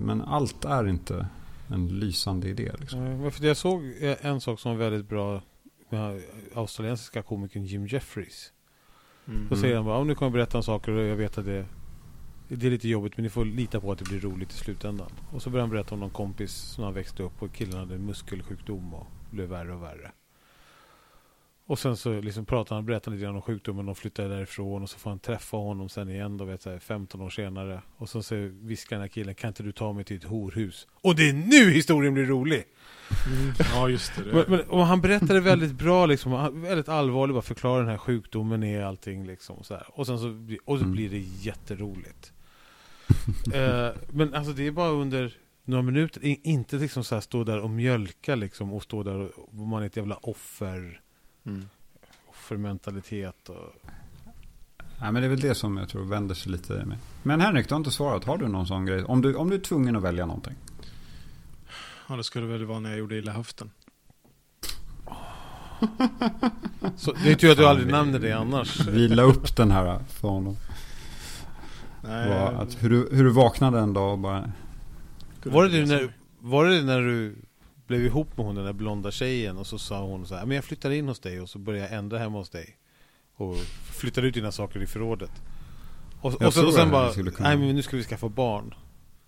[0.00, 1.26] Men allt är inte
[1.68, 2.72] en lysande idé.
[2.78, 3.30] Liksom.
[3.32, 3.82] för jag såg
[4.20, 5.42] en sak som var väldigt bra
[5.90, 6.22] med
[6.54, 8.52] australiensiska komikern Jim Jeffries.
[9.28, 9.48] Mm.
[9.48, 11.66] Så säger han bara, om du kommer berätta om saker och jag vet att det,
[12.56, 15.10] det är lite jobbigt men ni får lita på att det blir roligt i slutändan.
[15.32, 17.98] Och så börjar han berätta om någon kompis som han växte upp och killen hade
[17.98, 20.12] muskelsjukdom och blev värre och värre.
[21.66, 24.90] Och sen så liksom pratar han, berättar lite grann om sjukdomen och flyttar därifrån och
[24.90, 27.82] så får han träffa honom sen igen då vet jag, 15 år senare.
[27.96, 30.86] Och så säger viskar den här killen, kan inte du ta mig till ett horhus?
[30.92, 32.64] Och det är nu historien blir rolig!
[33.26, 33.52] Mm.
[33.74, 34.32] Ja, just det.
[34.32, 38.62] men, men, och han berättade väldigt bra, liksom, väldigt allvarligt, bara förklarar den här sjukdomen
[38.62, 39.26] är allting.
[39.26, 39.86] Liksom, så här.
[39.88, 40.92] Och sen så, och så mm.
[40.92, 42.33] blir det jätteroligt.
[43.52, 47.60] Eh, men alltså det är bara under några minuter, inte liksom så här stå där
[47.60, 51.00] och mjölka liksom, och stå där och man är ett jävla offer.
[51.46, 51.68] Mm.
[52.26, 53.74] Offermentalitet och...
[55.00, 56.98] Nej, men det är väl det som jag tror vänder sig lite med.
[57.22, 58.24] Men Henrik, du har inte svarat.
[58.24, 59.04] Har du någon sån grej?
[59.04, 60.54] Om du, om du är tvungen att välja någonting.
[62.08, 63.70] Ja, det skulle väl vara när jag gjorde illa höften.
[66.96, 68.80] Så, det är tur att du aldrig nämner det annars.
[68.86, 70.56] Vi la upp den här för honom.
[72.08, 74.52] Nej, var att hur, du, hur du vaknade en dag och bara...
[75.42, 77.36] Var det, när, var det när du
[77.86, 80.54] blev ihop med hon den där blonda tjejen och så sa hon så här, men
[80.54, 82.76] jag flyttar in hos dig och så börjar jag ändra hemma hos dig.
[83.36, 85.30] Och flyttar ut dina saker i förrådet.
[86.20, 88.74] Och, och, så, och sen bara, nej men nu ska vi skaffa barn.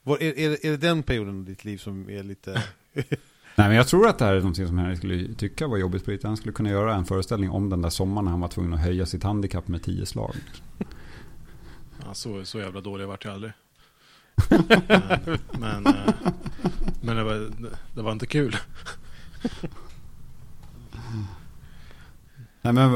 [0.03, 2.63] Var, är, är, är det den perioden av ditt liv som är lite...
[3.59, 6.05] Nej, men jag tror att det här är någonting som Henrik skulle tycka var jobbigt
[6.05, 6.19] på.
[6.23, 8.81] Han skulle kunna göra en föreställning om den där sommaren när han var tvungen att
[8.81, 10.35] höja sitt handikapp med tio slag.
[12.05, 13.53] Ja, så, så jävla dålig vart jag aldrig.
[15.59, 16.15] men, men, eh,
[17.03, 17.51] men det, var,
[17.95, 18.57] det var inte kul.
[22.67, 22.93] Nej, men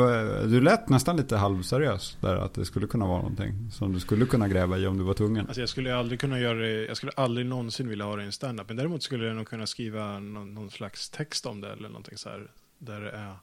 [0.51, 2.37] du lät nästan lite halvseriös där.
[2.37, 5.15] Att det skulle kunna vara någonting som du skulle kunna gräva i om du var
[5.15, 5.47] tvungen.
[5.47, 6.87] Alltså jag skulle aldrig kunna göra det.
[6.87, 8.69] Jag skulle aldrig någonsin vilja ha det i en standup.
[8.69, 11.73] Men däremot skulle jag nog kunna skriva någon, någon, slags text om det.
[11.73, 12.51] Eller någonting så här.
[12.79, 13.37] Där det är.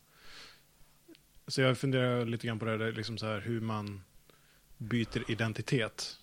[1.47, 2.91] Så jag funderar lite grann på det där.
[2.91, 4.01] Liksom så här hur man
[4.77, 6.17] byter identitet.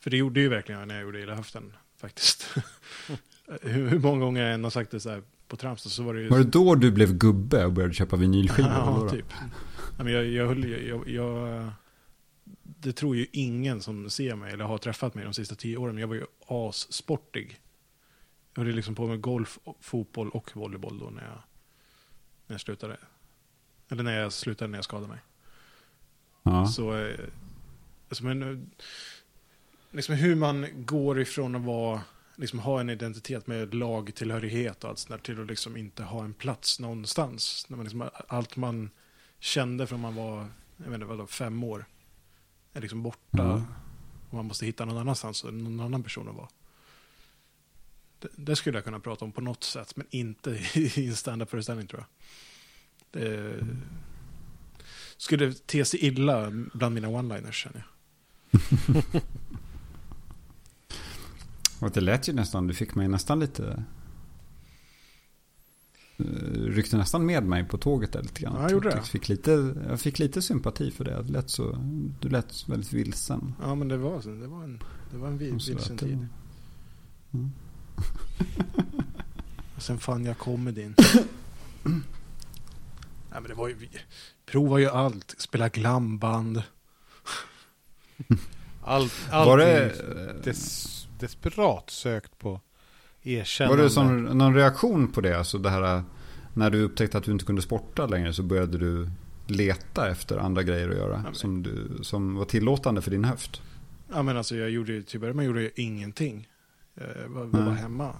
[0.00, 1.72] För det gjorde ju verkligen jag när jag gjorde Illa höften.
[1.96, 2.56] Faktiskt.
[3.62, 6.20] hur, många gånger jag än har sagt det så här på Tramstad så var det
[6.20, 6.28] ju...
[6.28, 8.70] Var det då du blev gubbe och började köpa vinylskivor?
[8.70, 9.26] Ja, typ.
[9.98, 11.70] Ja, men jag, jag, jag, jag,
[12.62, 15.98] det tror ju ingen som ser mig eller har träffat mig de sista tio åren.
[15.98, 17.60] Jag var ju assportig.
[18.54, 21.42] Jag höll liksom på med golf, fotboll och volleyboll då när jag,
[22.46, 22.96] när jag slutade.
[23.88, 25.18] Eller när jag slutade när jag skadade mig.
[26.42, 26.66] Ja.
[26.66, 27.18] Så, eh,
[28.08, 28.58] alltså, men, eh,
[29.90, 32.00] liksom hur man går ifrån att vara
[32.36, 36.24] liksom ha en identitet med lagtillhörighet och allt sånt där till att liksom inte ha
[36.24, 37.66] en plats någonstans.
[37.68, 38.90] När man liksom, allt man
[39.38, 40.46] kände från man var
[40.84, 41.86] jag vet inte, vadå, fem år
[42.72, 43.42] är liksom borta.
[43.42, 43.64] Mm.
[44.28, 46.48] Och man måste hitta någon annanstans, någon annan person att vara.
[48.18, 51.86] Det, det, skulle jag kunna prata om på något sätt, men inte i en standup-föreställning
[51.86, 52.08] tror jag.
[53.22, 53.66] Det
[55.20, 57.90] skulle te sig illa bland mina one-liners känner jag.
[61.80, 63.84] Och det lät ju nästan, du fick mig nästan lite
[66.54, 68.54] ryckte nästan med mig på tåget där lite grann.
[68.54, 69.02] Ja, jag gjorde det.
[69.02, 71.22] Fick lite, jag fick lite sympati för det.
[71.22, 71.78] det lät så,
[72.20, 73.54] du lät väldigt vilsen.
[73.60, 76.26] Ja, men det var, det var en, det var en vilsen tid.
[77.32, 77.50] Mm.
[79.76, 80.94] Och sen fann jag komedin.
[83.30, 83.76] Nej, men det var ju,
[84.46, 85.34] prova ju allt.
[85.38, 86.62] Spela glamband.
[88.82, 89.94] Allt, allt var det
[90.44, 92.60] des, desperat sökt på
[93.22, 93.76] erkännande.
[93.76, 95.38] Var det som någon reaktion på det?
[95.38, 96.04] Alltså det här
[96.54, 99.10] när du upptäckte att du inte kunde sporta längre så började du
[99.46, 103.62] leta efter andra grejer att göra ja, som, du, som var tillåtande för din höft?
[104.12, 106.48] Ja men alltså jag gjorde till början gjorde jag ingenting.
[106.94, 108.16] Jag var, var hemma,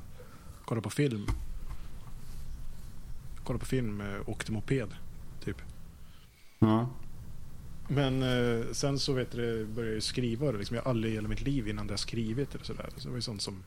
[0.64, 1.26] kollade på film.
[3.50, 4.94] Kollade på film, åkte moped,
[5.44, 5.62] typ.
[6.58, 6.90] Ja.
[7.88, 10.50] Men eh, sen så vet du, började jag skriva.
[10.50, 12.90] Liksom, jag har aldrig i hela mitt liv innan det skrivit eller sådär.
[12.96, 13.64] Så det var ju sånt som,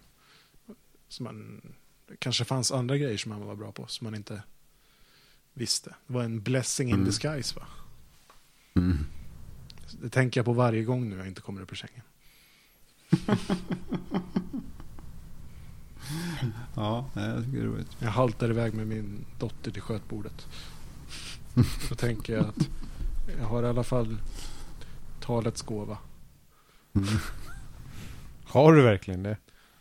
[1.08, 1.62] som man...
[2.08, 4.44] Det kanske fanns andra grejer som man var bra på som man inte
[5.54, 5.96] visste.
[6.08, 7.06] Det var en blessing in mm.
[7.06, 7.68] disguise va?
[8.74, 8.98] Mm.
[10.02, 12.04] Det tänker jag på varje gång nu jag inte kommer upp ur sängen.
[16.76, 17.98] ja, jag tycker det är roligt.
[18.00, 20.48] Jag haltar iväg med min dotter till skötbordet.
[21.90, 22.70] Då tänker jag att
[23.40, 24.18] jag har i alla fall
[25.20, 25.98] talets gåva.
[26.96, 27.08] Mm.
[28.44, 29.38] Har du verkligen det?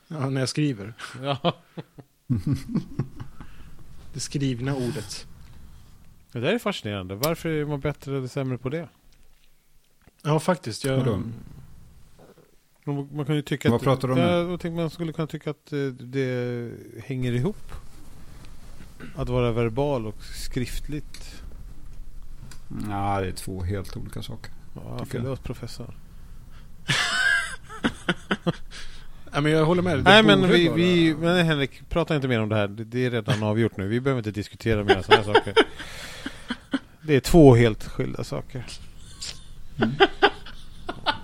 [0.09, 0.95] Ja, när jag skriver.
[1.23, 1.57] Ja.
[4.13, 5.27] det skrivna ordet.
[6.33, 7.15] Det där är fascinerande.
[7.15, 8.89] Varför är man bättre eller sämre på det?
[10.23, 10.85] Ja, faktiskt.
[10.85, 11.23] Jag...
[12.85, 14.21] Man kan ju tycka Vad att, pratar du om?
[14.63, 16.71] Ja, man skulle kunna tycka att eh, det
[17.05, 17.73] hänger ihop.
[19.17, 21.43] Att vara verbal och skriftligt.
[22.89, 24.53] Ja, det är två helt olika saker.
[24.75, 25.95] Ja, förlåt professor.
[29.33, 30.05] Nej, men jag håller med.
[30.05, 32.69] Nej, men, vi, vi, men Henrik, prata inte mer om det här.
[32.69, 33.89] Det är redan avgjort nu.
[33.89, 35.55] Vi behöver inte diskutera mer sådana saker.
[37.03, 38.65] Det är två helt skilda saker.
[39.77, 39.95] Mm.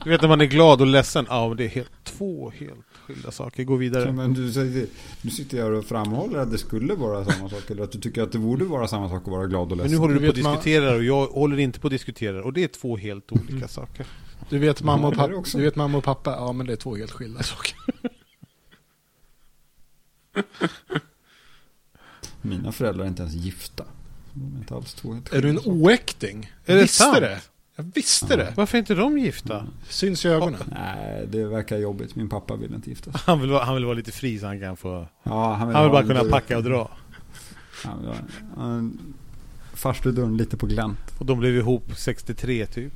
[0.05, 1.27] Du vet när man är glad och ledsen.
[1.29, 3.65] Ja, det är helt, två helt skilda saker.
[3.65, 4.05] Gå vidare.
[4.05, 4.89] Ja, men du,
[5.23, 7.71] du sitter här och framhåller att det skulle vara samma sak.
[7.71, 9.91] Eller att du tycker att det borde vara samma sak att vara glad och ledsen.
[9.91, 12.45] Men nu håller du, på att diskutera och jag håller inte på att diskutera.
[12.45, 13.69] Och det är två helt olika mm.
[13.69, 14.07] saker.
[14.49, 16.97] Du vet, mamma och pappa, du vet mamma och pappa, ja men det är två
[16.97, 17.75] helt skilda saker.
[22.43, 23.85] Mina föräldrar är inte ens gifta.
[24.33, 26.53] De är inte alls två helt Är du en oäkting?
[26.67, 27.21] Är det sant?
[27.21, 27.41] det?
[27.79, 28.37] Jag visste ja.
[28.37, 28.53] det.
[28.57, 29.67] Varför är inte de gifta?
[29.89, 30.61] Syns i ögonen.
[30.67, 32.17] Nej, det verkar jobbigt.
[32.17, 33.21] Min pappa vill inte gifta sig.
[33.25, 35.07] Han vill, vara, han vill vara lite fri så han kan få...
[35.23, 36.91] Ja, han vill, han vill bara kunna packa och dra.
[37.85, 38.17] Han vill ha
[39.73, 40.99] farstudörren lite på glänt.
[41.19, 42.93] Och de blev ihop 63 typ?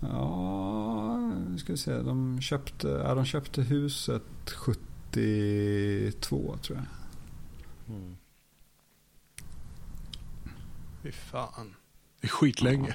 [0.00, 1.92] Ja, ska vi se.
[1.92, 4.22] De köpte, ja, de köpte huset
[4.56, 6.86] 72 tror jag.
[7.96, 8.16] Mm.
[11.02, 11.74] Fy fan.
[12.20, 12.94] Det är skitlänge.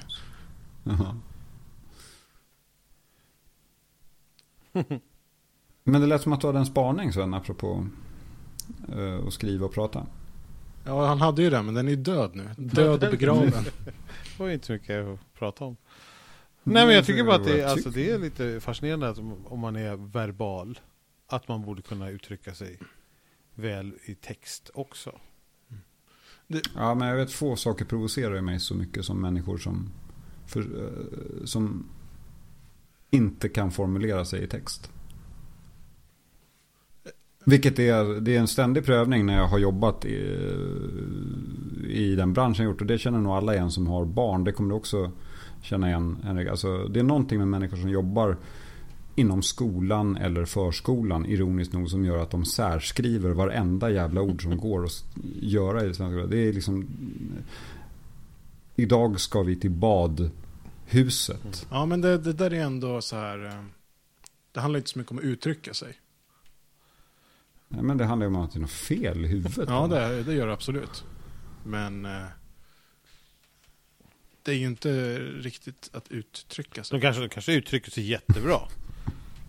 [5.84, 7.86] Men det lät som att du hade en spaning sen apropå
[8.96, 10.06] uh, att skriva och prata.
[10.84, 12.48] Ja, han hade ju den, men den är död nu.
[12.56, 13.64] Död och begraven.
[13.84, 15.76] det var inte så mycket att prata om.
[16.62, 19.76] Nej, men jag tycker bara att det, alltså, det är lite fascinerande att om man
[19.76, 20.78] är verbal,
[21.26, 22.78] att man borde kunna uttrycka sig
[23.54, 25.18] väl i text också.
[26.46, 26.62] Det...
[26.74, 29.90] Ja, men jag vet få saker provocerar mig så mycket som människor som,
[30.48, 31.84] för, eh, som
[33.10, 34.90] inte kan formulera sig i text.
[37.44, 40.16] Vilket är, det är en ständig prövning när jag har jobbat i,
[41.88, 42.80] i den branschen jag gjort.
[42.80, 44.44] Och det känner nog alla igen som har barn.
[44.44, 45.10] Det kommer du också
[45.62, 46.48] känna igen Henrik.
[46.48, 48.36] Alltså, det är någonting med människor som jobbar
[49.14, 54.56] inom skolan eller förskolan ironiskt nog som gör att de särskriver varenda jävla ord som
[54.56, 55.04] går att
[55.40, 56.26] göra i svenska.
[56.26, 56.86] Det är liksom
[58.80, 61.66] Idag ska vi till badhuset.
[61.70, 63.64] Ja men det, det där är ändå så här eh,
[64.52, 65.94] Det handlar inte så mycket om att uttrycka sig.
[67.68, 69.68] Nej men det handlar ju om att det är något fel i huvudet.
[69.68, 71.04] Ja det, det gör det absolut.
[71.64, 72.24] Men eh,
[74.42, 76.98] det är ju inte riktigt att uttrycka sig.
[76.98, 78.60] De kanske, de kanske uttrycker sig jättebra.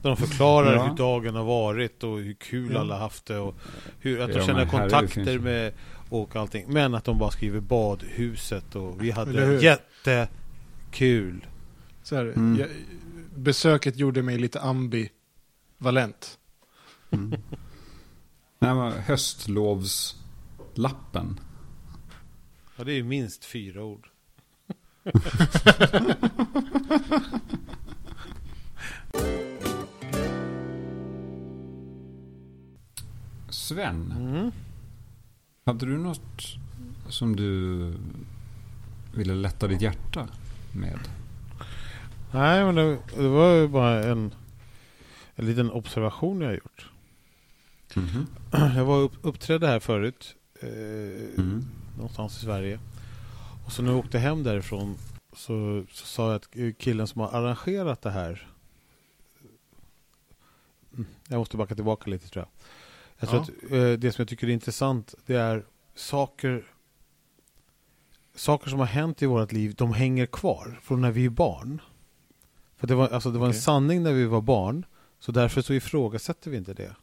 [0.01, 0.87] Där de förklarar ja.
[0.87, 2.79] hur dagen har varit och hur kul ja.
[2.79, 3.55] alla haft det och
[3.99, 5.73] hur, att de ja, känner kontakter med
[6.09, 6.65] och allting.
[6.67, 11.45] Men att de bara skriver badhuset och vi hade jättekul.
[12.03, 12.59] Så här, mm.
[12.59, 12.69] jag,
[13.35, 16.37] besöket gjorde mig lite ambivalent.
[17.11, 17.35] Mm.
[18.59, 21.39] Nej, men höstlovslappen.
[22.77, 24.07] Ja, det är minst fyra ord.
[33.69, 34.13] Sven.
[34.17, 34.51] Mm.
[35.65, 36.57] Hade du något
[37.09, 37.93] som du
[39.15, 40.27] ville lätta ditt hjärta
[40.73, 40.99] med?
[42.31, 44.33] Nej, men det, det var ju bara en,
[45.35, 46.89] en liten observation jag gjort.
[47.95, 48.25] Mm -hmm.
[48.75, 50.35] Jag var upp, uppträdde här förut.
[50.61, 51.65] Eh, mm.
[51.97, 52.79] Någonstans i Sverige.
[53.65, 54.95] Och så när jag åkte hem därifrån
[55.33, 58.47] så, så sa jag att killen som har arrangerat det här
[60.93, 62.65] mm, jag måste backa tillbaka lite tror jag.
[63.19, 63.65] Jag tror ja.
[63.65, 65.65] att eh, det som jag tycker är intressant det är
[65.95, 66.63] saker
[68.35, 71.81] saker som har hänt i vårt liv, de hänger kvar från när vi är barn.
[72.77, 73.57] För det var, alltså, det var okay.
[73.57, 74.85] en sanning när vi var barn,
[75.19, 76.95] så därför så ifrågasätter vi inte det.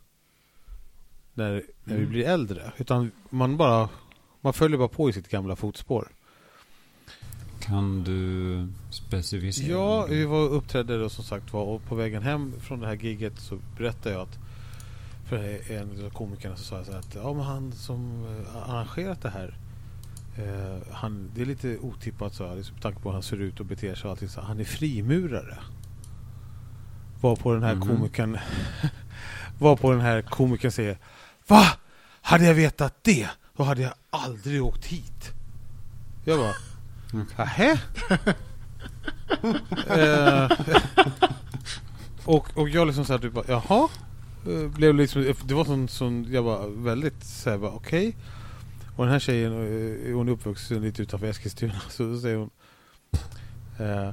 [1.35, 2.01] När, när mm.
[2.01, 2.73] vi blir äldre.
[2.77, 3.89] Utan man bara
[4.41, 6.09] man följer bara på i sitt gamla fotspår.
[7.61, 9.73] Kan du specificera?
[9.73, 12.95] Ja, vi var uppträdde då som sagt var och på vägen hem från det här
[12.95, 14.39] giget så berättade jag att
[15.27, 19.23] för en av komikerna så sa jag så att ja, men han som eh, arrangerat
[19.23, 19.59] det här
[20.37, 23.41] eh, han, det är lite otippat så här, liksom, med tanke på hur han ser
[23.41, 25.59] ut och beter sig och allting så han är frimurare.
[27.21, 27.97] Var på den här mm -hmm.
[27.97, 28.39] komikern
[29.59, 30.99] var på den här komikern säger
[31.47, 31.67] Va?
[32.21, 35.33] Hade jag vetat det då hade jag aldrig åkt hit.
[36.25, 36.55] Jag bara
[37.11, 37.79] Nähä?
[39.89, 40.51] eh,
[42.25, 43.89] och, och jag liksom såhär typ bara, jaha?
[44.47, 48.09] Eh, blev liksom, det var sån, sån jag var väldigt såhär, okej.
[48.09, 48.13] Okay.
[48.97, 51.81] Och den här tjejen, eh, hon är uppvuxen lite utanför Eskilstuna.
[51.89, 52.51] Så då säger hon
[53.79, 54.11] eh,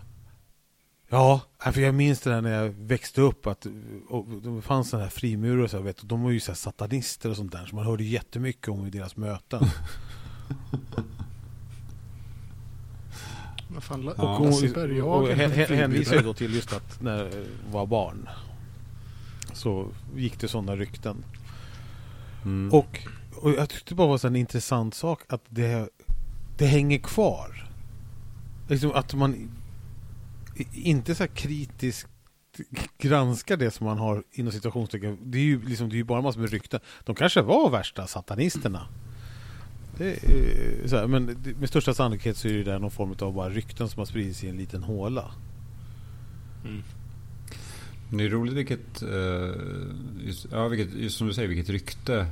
[1.10, 3.68] Ja, för jag minns det där när jag växte upp att
[4.10, 7.36] och det fanns sådana här frimurare så vet, och de var ju så satanister och
[7.36, 9.66] sånt där så man hörde jättemycket om i deras möten.
[13.68, 17.32] Vad fan, och hon, och, och hänvisar då till just att när jag
[17.72, 18.30] var barn
[19.54, 21.26] så gick det sådana rykten.
[22.46, 22.74] Mm.
[22.74, 23.00] Och,
[23.36, 25.90] och jag tyckte det bara var en intressant sak att det,
[26.58, 27.70] det hänger kvar.
[28.68, 29.50] Liksom att man
[30.74, 32.08] inte så kritiskt
[32.98, 35.18] granskar det som man har inom situationstecken.
[35.22, 36.80] Det är ju liksom, det är bara massor med rykten.
[37.04, 38.88] De kanske var värsta satanisterna.
[40.00, 41.26] Här, men
[41.60, 44.44] med största sannolikhet så är det där någon form av bara rykten som har spridits
[44.44, 45.32] i en liten håla.
[46.64, 46.84] Mm.
[48.18, 49.04] Det är roligt vilket,
[50.24, 52.28] just, ja, vilket, just som du säger, vilket rykte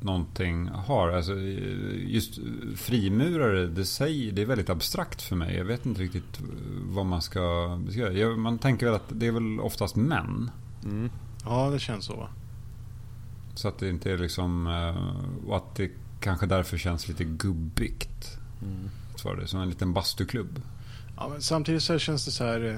[0.00, 1.08] någonting har.
[1.08, 1.34] Alltså,
[1.96, 2.38] just
[2.76, 5.56] frimurare, det, säger, det är väldigt abstrakt för mig.
[5.56, 6.40] Jag vet inte riktigt
[6.88, 8.36] vad man ska beskriva.
[8.36, 10.50] Man tänker väl att det är väl oftast män.
[10.84, 11.10] Mm.
[11.44, 12.28] Ja, det känns så.
[13.54, 14.66] Så att det inte är liksom...
[14.66, 15.90] Eh, och att det
[16.20, 18.38] kanske därför känns lite gubbigt.
[18.62, 18.90] Mm.
[19.16, 20.62] Så det, som en liten bastuklubb.
[21.16, 22.64] Ja, men samtidigt så känns det så här.
[22.64, 22.76] Eh,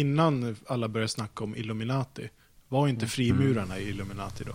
[0.00, 2.28] innan alla började snacka om Illuminati.
[2.68, 3.08] Var inte mm.
[3.08, 4.52] frimurarna i Illuminati då?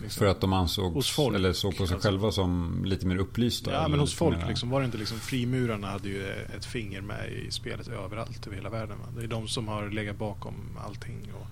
[0.00, 0.18] Liksom.
[0.18, 2.08] För att de ansågs, folk, eller såg på sig alltså.
[2.08, 3.72] själva som lite mer upplysta?
[3.72, 7.32] Ja, men hos folk liksom, var det inte liksom, frimurarna hade ju ett finger med
[7.32, 8.98] i spelet överallt över hela världen.
[8.98, 9.04] Va?
[9.16, 10.54] Det är de som har legat bakom
[10.86, 11.32] allting.
[11.40, 11.46] Och...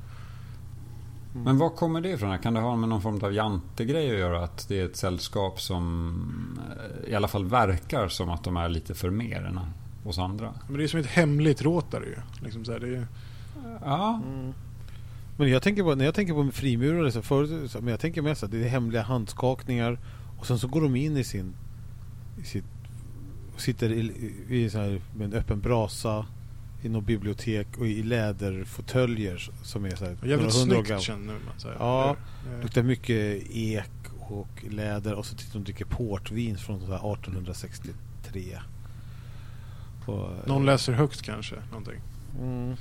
[1.32, 1.44] Mm.
[1.44, 2.38] Men var kommer det ifrån?
[2.38, 4.44] Kan det ha med någon form av jantegrej att göra?
[4.44, 6.58] Att det är ett sällskap som
[7.04, 9.60] eh, i alla fall verkar som att de är lite för mer än
[10.08, 10.54] oss andra?
[10.68, 12.16] Men det är som ett hemligt råtare ju.
[12.44, 13.06] Liksom så här, det är...
[13.80, 14.22] Ja.
[14.26, 14.52] Mm.
[15.36, 18.22] Men jag tänker på, när jag tänker på frimurare så förut, så, men jag tänker
[18.22, 19.98] mest att det är hemliga handskakningar
[20.38, 21.54] och sen så går de in i sin
[22.42, 22.64] i sitt,
[23.56, 26.26] sitter i, i så här, med en öppen brasa
[26.82, 31.58] i något bibliotek och i läderfåtöljer som är så här Jävligt snyggt känner man.
[31.58, 31.76] Så här.
[31.78, 32.16] Ja,
[32.56, 38.58] det luktar mycket ek och läder och så tittar de och dricker portvin från 1863.
[40.06, 42.00] Och, Någon läser högt kanske, någonting.
[42.40, 42.76] Mm.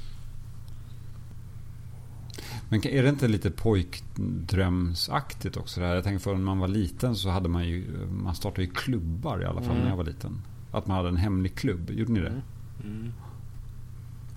[2.69, 5.81] Men är det inte lite pojkdrömsaktigt också?
[5.81, 5.95] Det här?
[5.95, 9.41] Jag tänker för när man var liten så hade man ju, man startade ju klubbar
[9.41, 9.83] i alla fall mm.
[9.83, 10.41] när jag var liten.
[10.71, 12.27] Att man hade en hemlig klubb, gjorde ni det?
[12.27, 12.41] Mm.
[12.83, 13.13] Mm.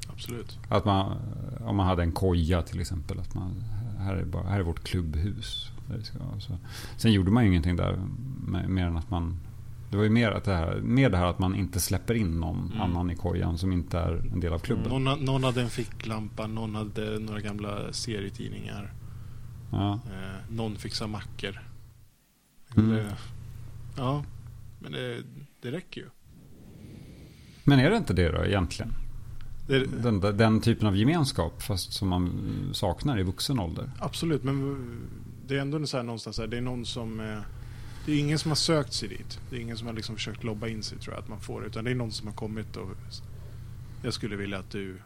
[0.07, 0.59] Absolut.
[0.68, 1.16] Att man,
[1.61, 3.20] om man hade en koja till exempel.
[3.20, 3.64] Att man,
[3.99, 5.70] här, är bara, här är vårt klubbhus.
[5.89, 6.59] Där ska, så.
[6.97, 8.01] Sen gjorde man ju ingenting där
[8.68, 9.39] mer än att man
[9.97, 12.40] det var ju mer, att det här, mer det här att man inte släpper in
[12.40, 12.80] någon mm.
[12.80, 14.86] annan i kojan som inte är en del av klubben.
[14.86, 15.05] Mm.
[15.05, 18.92] Någon, någon hade en ficklampa, någon hade några gamla serietidningar.
[19.72, 19.92] Ja.
[19.92, 21.62] Eh, någon fixar mackor.
[22.76, 22.90] Mm.
[22.90, 23.16] Det,
[23.97, 24.24] ja,
[24.78, 25.22] men det,
[25.62, 26.07] det räcker ju.
[27.64, 28.92] Men är det inte det då egentligen?
[29.66, 32.30] Det, den, den, typen av gemenskap fast som man
[32.72, 33.90] saknar i vuxen ålder.
[33.99, 34.76] Absolut, men
[35.47, 37.38] det är ändå så här någonstans här, det är någon som eh,
[38.07, 39.41] det är ingen som har sökt sig dit.
[39.51, 41.67] Det är ingen som har liksom försökt lobba in sig tror jag att man får.
[41.67, 42.91] Utan det är någon som har kommit och
[44.03, 45.03] jag skulle vilja att du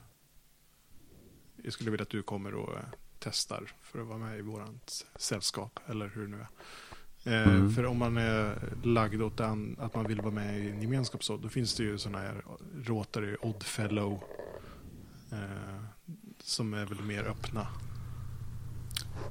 [1.63, 2.79] jag skulle vilja att du kommer och
[3.19, 5.81] testar för att vara med i vårt sällskap.
[5.87, 6.49] Eller hur det nu är.
[7.25, 7.73] Eh, mm.
[7.73, 11.25] För om man är lagd åt den, att man vill vara med i en gemenskap
[11.25, 12.45] så, då finns det ju sådana här
[12.85, 14.23] Rotary Oddfellow
[15.33, 15.83] eh,
[16.39, 17.67] som är väl mer öppna.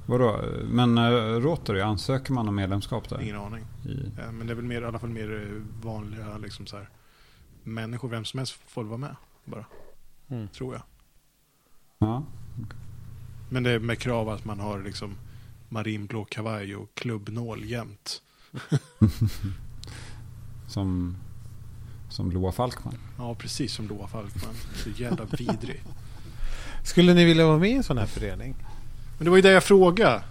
[0.06, 0.40] Vadå?
[0.64, 1.10] Men äh,
[1.40, 3.20] Rotary, ansöker man om medlemskap där?
[3.20, 3.64] Ingen aning.
[3.86, 4.12] I...
[4.18, 6.88] Ja, men det är väl mer, i alla fall mer vanliga liksom så här,
[7.62, 9.64] människor, vem som helst får vara med bara.
[10.28, 10.48] Mm.
[10.48, 10.82] Tror jag.
[11.98, 12.22] Ja.
[13.50, 15.14] Men det är med krav att man har liksom
[15.68, 18.22] marinblå kavaj och klubbnål jämt.
[20.68, 21.16] som,
[22.08, 22.94] som Loa Falkman?
[23.18, 24.54] Ja, precis som Loa Falkman.
[24.74, 25.82] Så jävla vidrig.
[26.84, 28.54] Skulle ni vilja vara med i en sån här förening?
[29.20, 30.22] Men det var ju det jag frågade.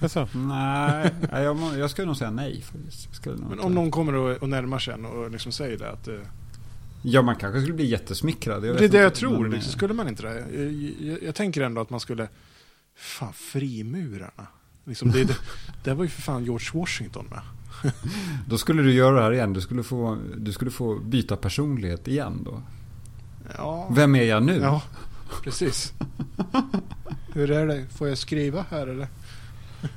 [0.00, 0.28] Alltså.
[0.34, 2.64] Nej, jag, må, jag skulle nog säga nej.
[3.24, 6.08] Men om någon kommer och, och närmar sig en och liksom säger det att...
[6.08, 6.14] Eh,
[7.02, 8.62] ja, man kanske skulle bli jättesmickrad.
[8.62, 9.38] det är det jag tror.
[9.38, 10.44] Men, liksom, skulle man inte det?
[10.54, 10.72] Jag,
[11.10, 12.28] jag, jag, tänker ändå att man skulle...
[12.96, 14.46] Fan, frimurarna.
[14.84, 15.36] Liksom det, det,
[15.84, 17.42] det var ju för fan George Washington med.
[18.46, 19.52] då skulle du göra det här igen.
[19.52, 22.62] Du skulle få, du skulle få byta personlighet igen då.
[23.56, 23.88] Ja.
[23.94, 24.58] Vem är jag nu?
[24.62, 24.82] Ja,
[25.42, 25.92] precis.
[27.32, 27.86] Hur är det?
[27.86, 29.08] Får jag skriva här eller?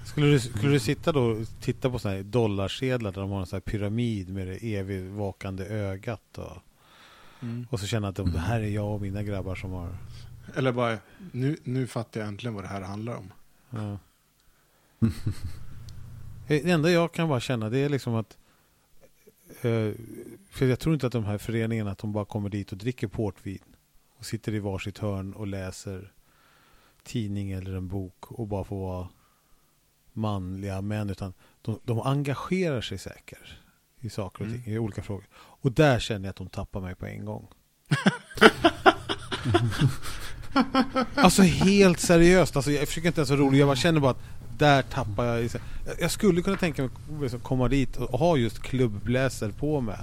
[0.06, 3.40] Skulle du, skulle du sitta då och titta på sådana här dollarsedlar där de har
[3.40, 6.58] en sån här pyramid med det evigt vakande ögat och,
[7.42, 7.68] mm.
[7.70, 9.98] och så känna att det här är jag och mina grabbar som har...
[10.56, 10.98] Eller bara,
[11.32, 13.34] nu, nu fattar jag äntligen vad det här handlar om.
[13.70, 13.98] Ja.
[16.48, 18.38] det enda jag kan bara känna det är liksom att
[19.62, 19.92] eh,
[20.50, 23.08] för jag tror inte att de här föreningarna att de bara kommer dit och dricker
[23.08, 23.73] portvin
[24.24, 26.12] och sitter i varsitt hörn och läser
[27.04, 29.08] tidning eller en bok och bara får vara
[30.14, 33.54] manliga män utan de, de engagerar sig säkert
[34.00, 34.74] i saker och ting, mm.
[34.74, 35.24] i olika frågor.
[35.36, 37.48] Och där känner jag att de tappar mig på en gång.
[41.16, 44.24] alltså helt seriöst, alltså, jag försöker inte ens vara rolig, jag bara känner bara att
[44.58, 45.50] där tappar jag.
[46.00, 49.98] Jag skulle kunna tänka mig att komma dit och ha just klubbbläser på mig.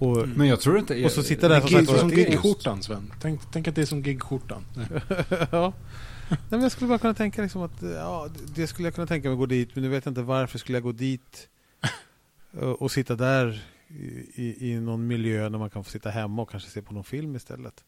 [0.00, 0.30] Och, mm.
[0.30, 1.04] Men jag tror inte...
[1.04, 3.12] Och så sitta där som, sagt, som gigskjortan Sven.
[3.20, 4.64] Tänk, tänk att det är som gigskjortan.
[5.50, 5.72] ja.
[6.28, 9.28] Nej, men jag skulle bara kunna tänka liksom att ja, det skulle jag kunna tänka
[9.28, 9.68] mig att gå dit.
[9.74, 11.48] Men nu vet jag inte varför skulle jag gå dit
[12.52, 13.62] och, och sitta där
[14.34, 17.04] i, i, någon miljö när man kan få sitta hemma och kanske se på någon
[17.04, 17.84] film istället.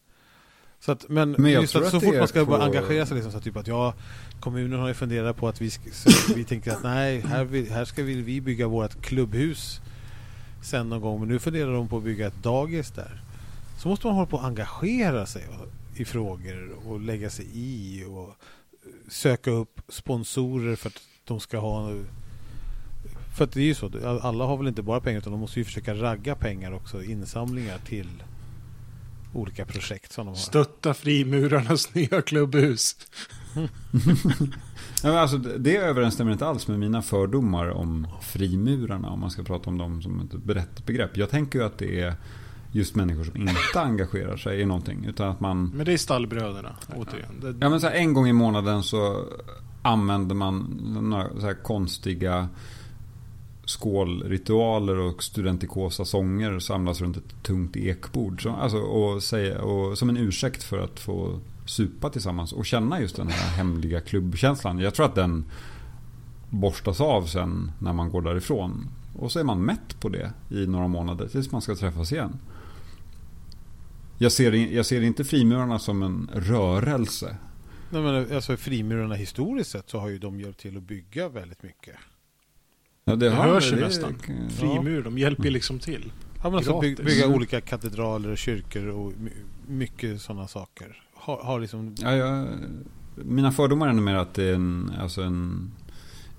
[0.79, 2.55] Så att, men, men just att så fort man ska på...
[2.55, 3.93] engagera sig liksom, så typ att ja,
[4.39, 5.71] kommunen har ju funderat på att vi,
[6.35, 9.81] vi tänker att nej, här, vill, här ska vi, vi bygga vårt klubbhus
[10.63, 11.19] sen någon gång.
[11.19, 13.21] Men nu funderar de på att bygga ett dagis där.
[13.77, 15.47] Så måste man hålla på att engagera sig
[15.95, 18.35] i frågor och lägga sig i och
[19.07, 21.93] söka upp sponsorer för att de ska ha
[23.35, 25.59] för att det är ju så, alla har väl inte bara pengar utan de måste
[25.59, 28.23] ju försöka ragga pengar också, insamlingar till
[29.33, 30.35] olika projekt som de har.
[30.35, 32.97] Stötta frimurarnas nya klubbhus.
[35.03, 39.69] ja, alltså, det överensstämmer inte alls med mina fördomar om frimurarna om man ska prata
[39.69, 41.17] om dem som ett brett begrepp.
[41.17, 42.15] Jag tänker ju att det är
[42.71, 45.05] just människor som inte engagerar sig i någonting.
[45.05, 45.71] Utan att man...
[45.75, 47.57] Men det är stallbröderna, återigen.
[47.61, 49.25] Ja, men så här, en gång i månaden så
[49.81, 52.49] använder man några så här konstiga
[53.65, 58.43] skålritualer och studentikosa sånger samlas runt ett tungt ekbord.
[58.43, 63.01] Så, alltså, och, säga, och, som en ursäkt för att få supa tillsammans och känna
[63.01, 64.79] just den här hemliga klubbkänslan.
[64.79, 65.45] Jag tror att den
[66.49, 68.87] borstas av sen när man går därifrån.
[69.15, 72.39] Och så är man mätt på det i några månader tills man ska träffas igen.
[74.17, 77.37] Jag ser, jag ser inte frimurarna som en rörelse.
[77.89, 81.63] Nej, men alltså frimurarna historiskt sett så har ju de hjälpt till att bygga väldigt
[81.63, 81.95] mycket.
[83.05, 84.15] Ja, det, det hörs ju nästan.
[84.49, 86.11] Frimur, de hjälper ju liksom till.
[86.35, 89.13] Ja, men alltså bygga, bygga olika katedraler och kyrkor och
[89.67, 91.02] mycket sådana saker.
[91.23, 91.95] Har, har liksom...
[91.97, 92.47] ja, jag,
[93.15, 95.71] mina fördomar är mer att det är en, alltså en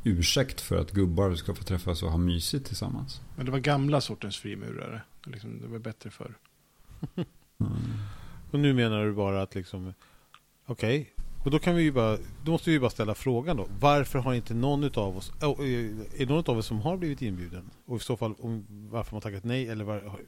[0.04, 3.20] ursäkt för att gubbar ska få träffas och ha mysigt tillsammans.
[3.36, 5.02] Men det var gamla sortens frimurare.
[5.26, 6.34] Liksom, det var bättre förr.
[7.16, 7.72] mm.
[8.50, 9.94] Och nu menar du bara att liksom,
[10.66, 13.68] okej, okay, och då kan vi ju bara, då måste vi bara ställa frågan då.
[13.80, 17.22] Varför har inte någon av oss, oh, är det någon av oss som har blivit
[17.22, 17.70] inbjuden?
[17.86, 19.68] Och i så fall, om, varför man tackat nej?
[19.68, 20.20] Eller var,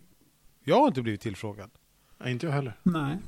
[0.65, 1.71] jag har inte blivit tillfrågad.
[2.19, 2.79] Nej, inte jag heller.
[2.83, 3.19] Nej.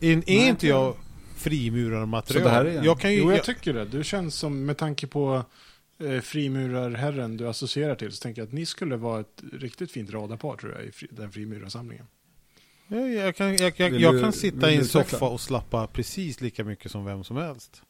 [0.00, 0.96] Är, är nej, inte jag
[1.36, 2.42] frimurarmaterial?
[2.42, 3.84] Så det här är jag kan ju, jo, jag tycker det.
[3.84, 5.44] Du känns som, med tanke på
[5.98, 10.10] eh, frimurarherren du associerar till, så tänker jag att ni skulle vara ett riktigt fint
[10.10, 12.06] radarpar tror jag, i fri, den frimurarsamlingen.
[12.88, 16.40] Jag, jag, kan, jag, jag, jag du, kan sitta i en soffa och slappa precis
[16.40, 17.82] lika mycket som vem som helst.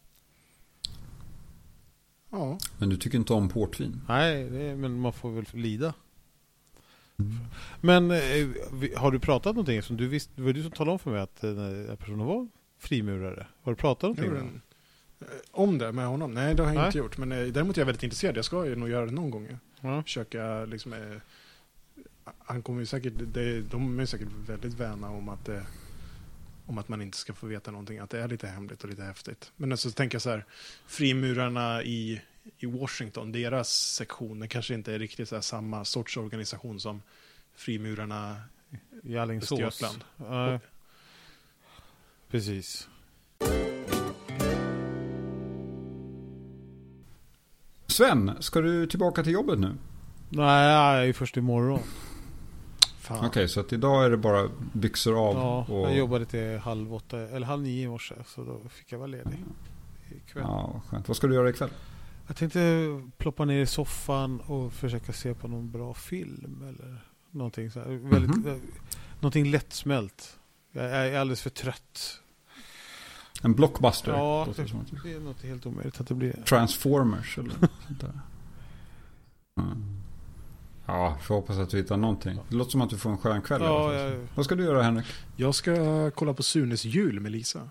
[2.30, 2.58] Ja.
[2.78, 4.00] Men du tycker inte om portvin?
[4.08, 5.94] Nej, det, men man får väl lida.
[7.18, 7.36] Mm.
[7.80, 9.82] Men eh, har du pratat någonting?
[9.82, 12.26] Som du visst, det var du som talade om för mig att den här personen
[12.26, 12.48] var
[12.78, 13.46] frimurare.
[13.62, 14.34] Har du pratat någonting?
[14.34, 14.60] Den,
[15.50, 16.34] Om det med honom?
[16.34, 16.86] Nej, det har jag Nej.
[16.86, 17.18] inte gjort.
[17.18, 18.36] Men däremot är jag väldigt intresserad.
[18.36, 19.58] Jag ska ju nog göra det någon gång.
[19.80, 20.02] Mm.
[20.02, 21.18] Försöka liksom...
[22.38, 23.12] han kommer ju säkert...
[23.34, 25.66] Det, de är säkert väldigt vänliga om att det
[26.68, 29.02] om att man inte ska få veta någonting, att det är lite hemligt och lite
[29.02, 29.52] häftigt.
[29.56, 30.44] Men så alltså, tänker jag så här,
[30.86, 32.20] frimurarna i,
[32.58, 37.02] i Washington, deras sektion, det kanske inte är riktigt så samma sorts organisation som
[37.54, 38.42] frimurarna
[39.02, 39.82] i Alingsås.
[40.20, 40.56] Uh,
[42.30, 42.88] precis.
[47.86, 49.74] Sven, ska du tillbaka till jobbet nu?
[50.28, 51.80] Nej, jag är först imorgon.
[53.10, 55.34] Okej, okay, så att idag är det bara byxor av?
[55.34, 55.88] Ja, och...
[55.88, 58.14] jag jobbade till halv åtta, eller halv nio i morse.
[58.26, 59.44] Så då fick jag vara ledig
[60.10, 60.44] ikväll.
[60.46, 61.08] Ja, skönt.
[61.08, 61.70] Vad ska du göra ikväll?
[62.28, 66.64] Jag tänkte ploppa ner i soffan och försöka se på någon bra film.
[66.68, 68.60] Eller någonting, så här, väldigt, mm -hmm.
[69.20, 70.38] någonting lättsmält.
[70.72, 72.20] Jag är alldeles för trött.
[73.42, 74.12] En blockbuster?
[74.12, 74.62] Ja, det,
[75.02, 76.32] det är något helt omöjligt att det blir.
[76.32, 77.54] Transformers eller
[77.86, 78.20] sånt där.
[79.60, 80.02] Mm.
[80.86, 82.38] Ja, får hoppas att du hittar någonting.
[82.48, 83.62] Det låter som att du får en skön kväll.
[83.62, 84.26] Ja, jag...
[84.34, 85.06] Vad ska du göra Henrik?
[85.36, 87.70] Jag ska kolla på Sunes jul med Lisa.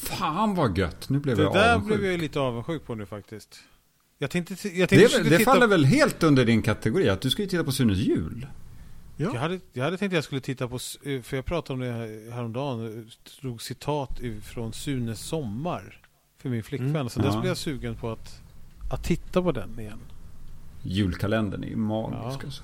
[0.00, 1.08] Fan vad gött.
[1.08, 1.88] Nu blev det jag avundsjuk.
[1.88, 3.60] Det där blev jag lite avundsjuk på nu faktiskt.
[4.18, 5.52] Jag tänkte, jag tänkte det, det titta...
[5.52, 7.08] faller väl helt under din kategori?
[7.08, 8.46] Att du ska ju titta på Sunes jul.
[9.16, 9.30] Ja.
[9.34, 10.78] Jag, hade, jag hade tänkt att jag skulle titta på,
[11.22, 16.00] för jag pratade om det häromdagen, drog citat från Sunes sommar
[16.38, 16.96] för min flickvän.
[16.96, 17.08] Mm.
[17.08, 17.24] Så ja.
[17.24, 18.42] där blev jag sugen på att,
[18.92, 20.00] att titta på den igen
[20.82, 22.40] julkalendern är ju magisk.
[22.42, 22.46] Ja.
[22.46, 22.62] Alltså.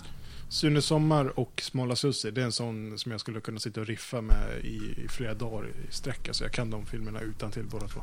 [0.49, 3.86] Sune Sommar och Smala Sussi, det är en sån som jag skulle kunna sitta och
[3.86, 6.28] riffa med i, i flera dagar i sträck.
[6.28, 8.01] Alltså jag kan de filmerna utan till båda två.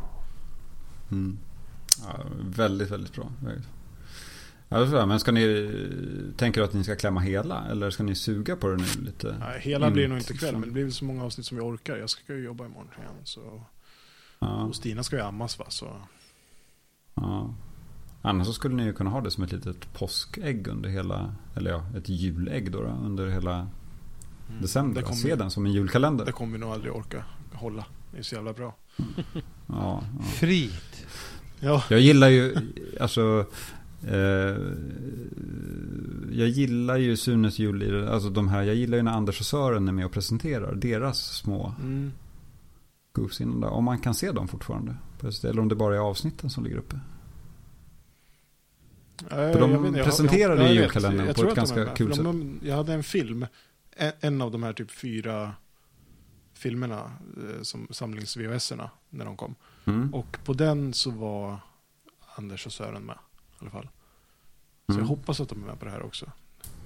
[1.11, 1.37] Mm.
[2.01, 3.31] Ja, väldigt, väldigt bra.
[4.69, 5.71] Ja, men ska ni,
[6.37, 7.65] tänker du att ni ska klämma hela?
[7.67, 9.35] Eller ska ni suga på det nu lite?
[9.39, 11.97] Nej, hela blir nog inte ikväll, men det blir så många avsnitt som vi orkar.
[11.97, 13.15] Jag ska ju jobba imorgon igen.
[13.23, 13.63] Så.
[14.39, 14.63] Ja.
[14.63, 15.65] Och Stina ska ju ammas va?
[15.69, 16.01] Så.
[17.13, 17.55] Ja.
[18.25, 21.71] Annars så skulle ni ju kunna ha det som ett litet påskägg under hela, eller
[21.71, 24.61] ja, ett julägg då, då under hela mm.
[24.61, 25.01] december.
[25.01, 26.25] Kommer, Se den som en julkalender.
[26.25, 27.85] Det kommer vi nog aldrig orka hålla.
[28.11, 28.75] Det är så jävla bra.
[28.97, 30.03] ja, ja.
[30.23, 30.71] Frid.
[31.59, 31.83] Ja.
[31.89, 32.55] Jag gillar ju,
[32.99, 33.45] alltså
[34.03, 34.57] eh,
[36.31, 39.87] jag gillar ju Sunes jul, alltså de här, jag gillar ju när Anders och Sören
[39.87, 42.11] är med och presenterar deras små mm.
[43.11, 44.95] goofs Om man kan se dem fortfarande.
[45.43, 46.99] Eller om det bara är avsnitten som ligger uppe.
[49.29, 52.25] För de inte, presenterade ju julkalendern på ett ganska kul sätt.
[52.61, 53.45] jag hade en film,
[54.19, 55.53] en av de här typ fyra
[56.53, 58.73] filmerna, eh, som samlings vhs
[59.09, 59.55] när de kom.
[59.85, 60.13] Mm.
[60.13, 61.59] Och på den så var
[62.35, 63.89] Anders och Sören med i alla fall.
[64.85, 65.01] Så mm.
[65.01, 66.31] jag hoppas att de är med på det här också.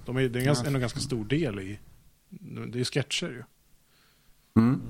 [0.04, 1.78] De är, det är en, ganska, en ganska stor del i,
[2.68, 3.42] det är sketcher ju.
[4.56, 4.80] Mm.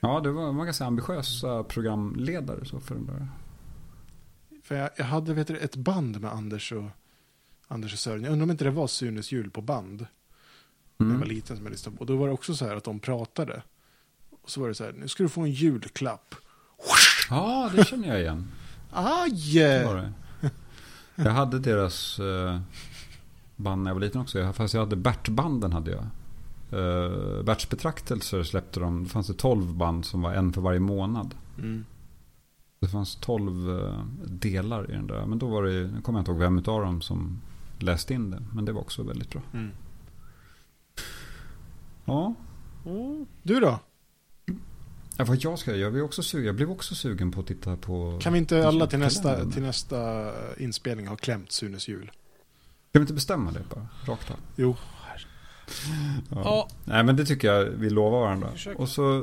[0.00, 3.28] Ja, det var, var ganska ambitiösa programledare så för den där
[4.68, 6.90] för jag, jag hade vet du, ett band med Anders och,
[7.68, 8.22] Anders och Sören.
[8.22, 10.00] Jag undrar om inte det var Sunes jul på band.
[10.00, 10.08] Mm.
[10.96, 11.20] När jag mm.
[11.20, 12.00] var liten som jag lyssnade på.
[12.00, 13.62] Och då var det också så här att de pratade.
[14.42, 16.34] Och så var det så här, nu ska du få en julklapp.
[17.30, 18.48] Ja, det känner jag igen.
[18.92, 19.58] Aj!
[21.14, 22.60] Jag hade deras uh,
[23.56, 24.52] band när jag var liten också.
[24.52, 26.06] Fast jag hade Bert-banden hade jag.
[26.80, 29.04] Uh, Berts betraktelser släppte de.
[29.04, 31.34] Det fanns det tolv band som var en för varje månad.
[31.58, 31.84] Mm.
[32.80, 35.26] Det fanns tolv eh, delar i den där.
[35.26, 37.40] Men då var det, nu kommer jag inte ihåg vem av dem som
[37.78, 38.42] läste in det.
[38.54, 39.42] Men det var också väldigt bra.
[39.52, 39.70] Mm.
[42.04, 42.34] Ja.
[42.86, 43.26] Mm.
[43.42, 43.78] Du då?
[45.16, 48.18] Ja, vad jag ska jag, också sugen, jag blev också sugen på att titta på...
[48.22, 52.10] Kan vi inte alla till nästa, till nästa inspelning ha klämt Sunes jul?
[52.92, 53.86] Kan vi inte bestämma det bara?
[54.06, 54.36] Rakt av?
[54.56, 54.76] Jo.
[56.30, 56.42] Ja.
[56.44, 56.68] ja.
[56.84, 58.48] Nej men det tycker jag vi lovar varandra.
[58.76, 59.16] Och så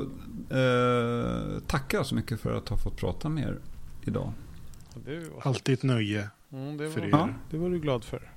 [0.50, 3.58] eh, tackar jag så mycket för att ha fått prata med er
[4.04, 4.32] idag.
[5.42, 7.08] Alltid ett nöje mm, det var, för er.
[7.08, 7.28] Ja.
[7.50, 8.30] Det var du glad för.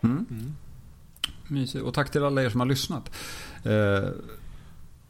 [0.00, 0.26] Mm.
[0.30, 0.54] Mm.
[1.48, 1.84] Mysigt.
[1.84, 3.10] Och tack till alla er som har lyssnat.
[3.62, 4.10] Eh,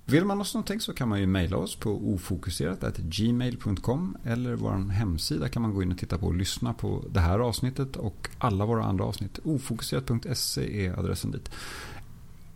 [0.09, 5.49] vill man oss någonting så kan man ju mejla oss på ofokuserat.gmail.com eller vår hemsida
[5.49, 8.65] kan man gå in och titta på och lyssna på det här avsnittet och alla
[8.65, 9.39] våra andra avsnitt.
[9.45, 11.51] Ofokuserat.se är adressen dit.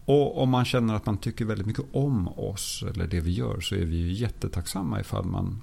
[0.05, 3.61] Och om man känner att man tycker väldigt mycket om oss eller det vi gör
[3.61, 5.61] så är vi ju jättetacksamma ifall man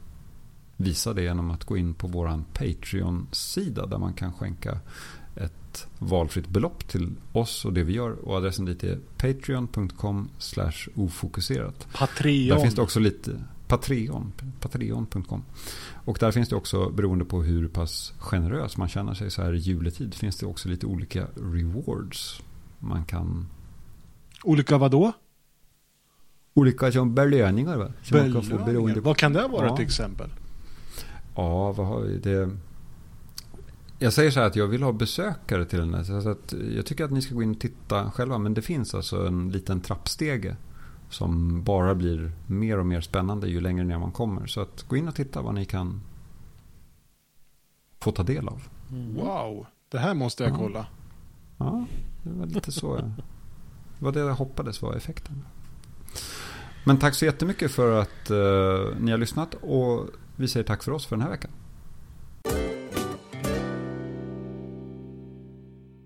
[0.78, 4.80] visar det genom att gå in på vår Patreon-sida där man kan skänka
[5.36, 8.12] ett valfritt belopp till oss och det vi gör.
[8.12, 10.30] Och adressen dit är patreon.com
[10.96, 11.88] ofokuserat.
[11.94, 12.48] Patreon.
[12.48, 14.32] Där finns det också lite Patreon.
[14.60, 15.44] Patreon.com.
[16.06, 19.54] Och där finns det också, beroende på hur pass generös man känner sig så här
[19.54, 22.42] i juletid, finns det också lite olika rewards
[22.80, 23.48] man kan
[24.44, 25.14] Olika vadå?
[26.58, 27.92] olika som belöningar va?
[28.04, 28.34] Som belöningar.
[28.34, 29.76] Man kan få beroende Vad kan det vara ja.
[29.76, 30.30] till exempel?
[31.36, 32.18] Ja, vad har vi?
[32.18, 32.50] Det...
[34.00, 36.04] Jag säger så här att jag vill ha besökare till den här.
[36.04, 38.38] Så att jag tycker att ni ska gå in och titta själva.
[38.38, 40.56] Men det finns alltså en liten trappstege.
[41.10, 44.46] Som bara blir mer och mer spännande ju längre ner man kommer.
[44.48, 46.02] Så att gå in och titta vad ni kan
[48.00, 48.62] få ta del av.
[48.92, 49.16] Mm.
[49.16, 50.86] Wow, det här måste jag kolla.
[51.58, 51.86] Ja,
[52.24, 53.12] det var lite så.
[54.00, 55.46] Det var det jag hoppades var effekten.
[56.84, 59.54] Men tack så jättemycket för att eh, ni har lyssnat.
[59.54, 61.52] Och vi säger tack för oss för den här veckan.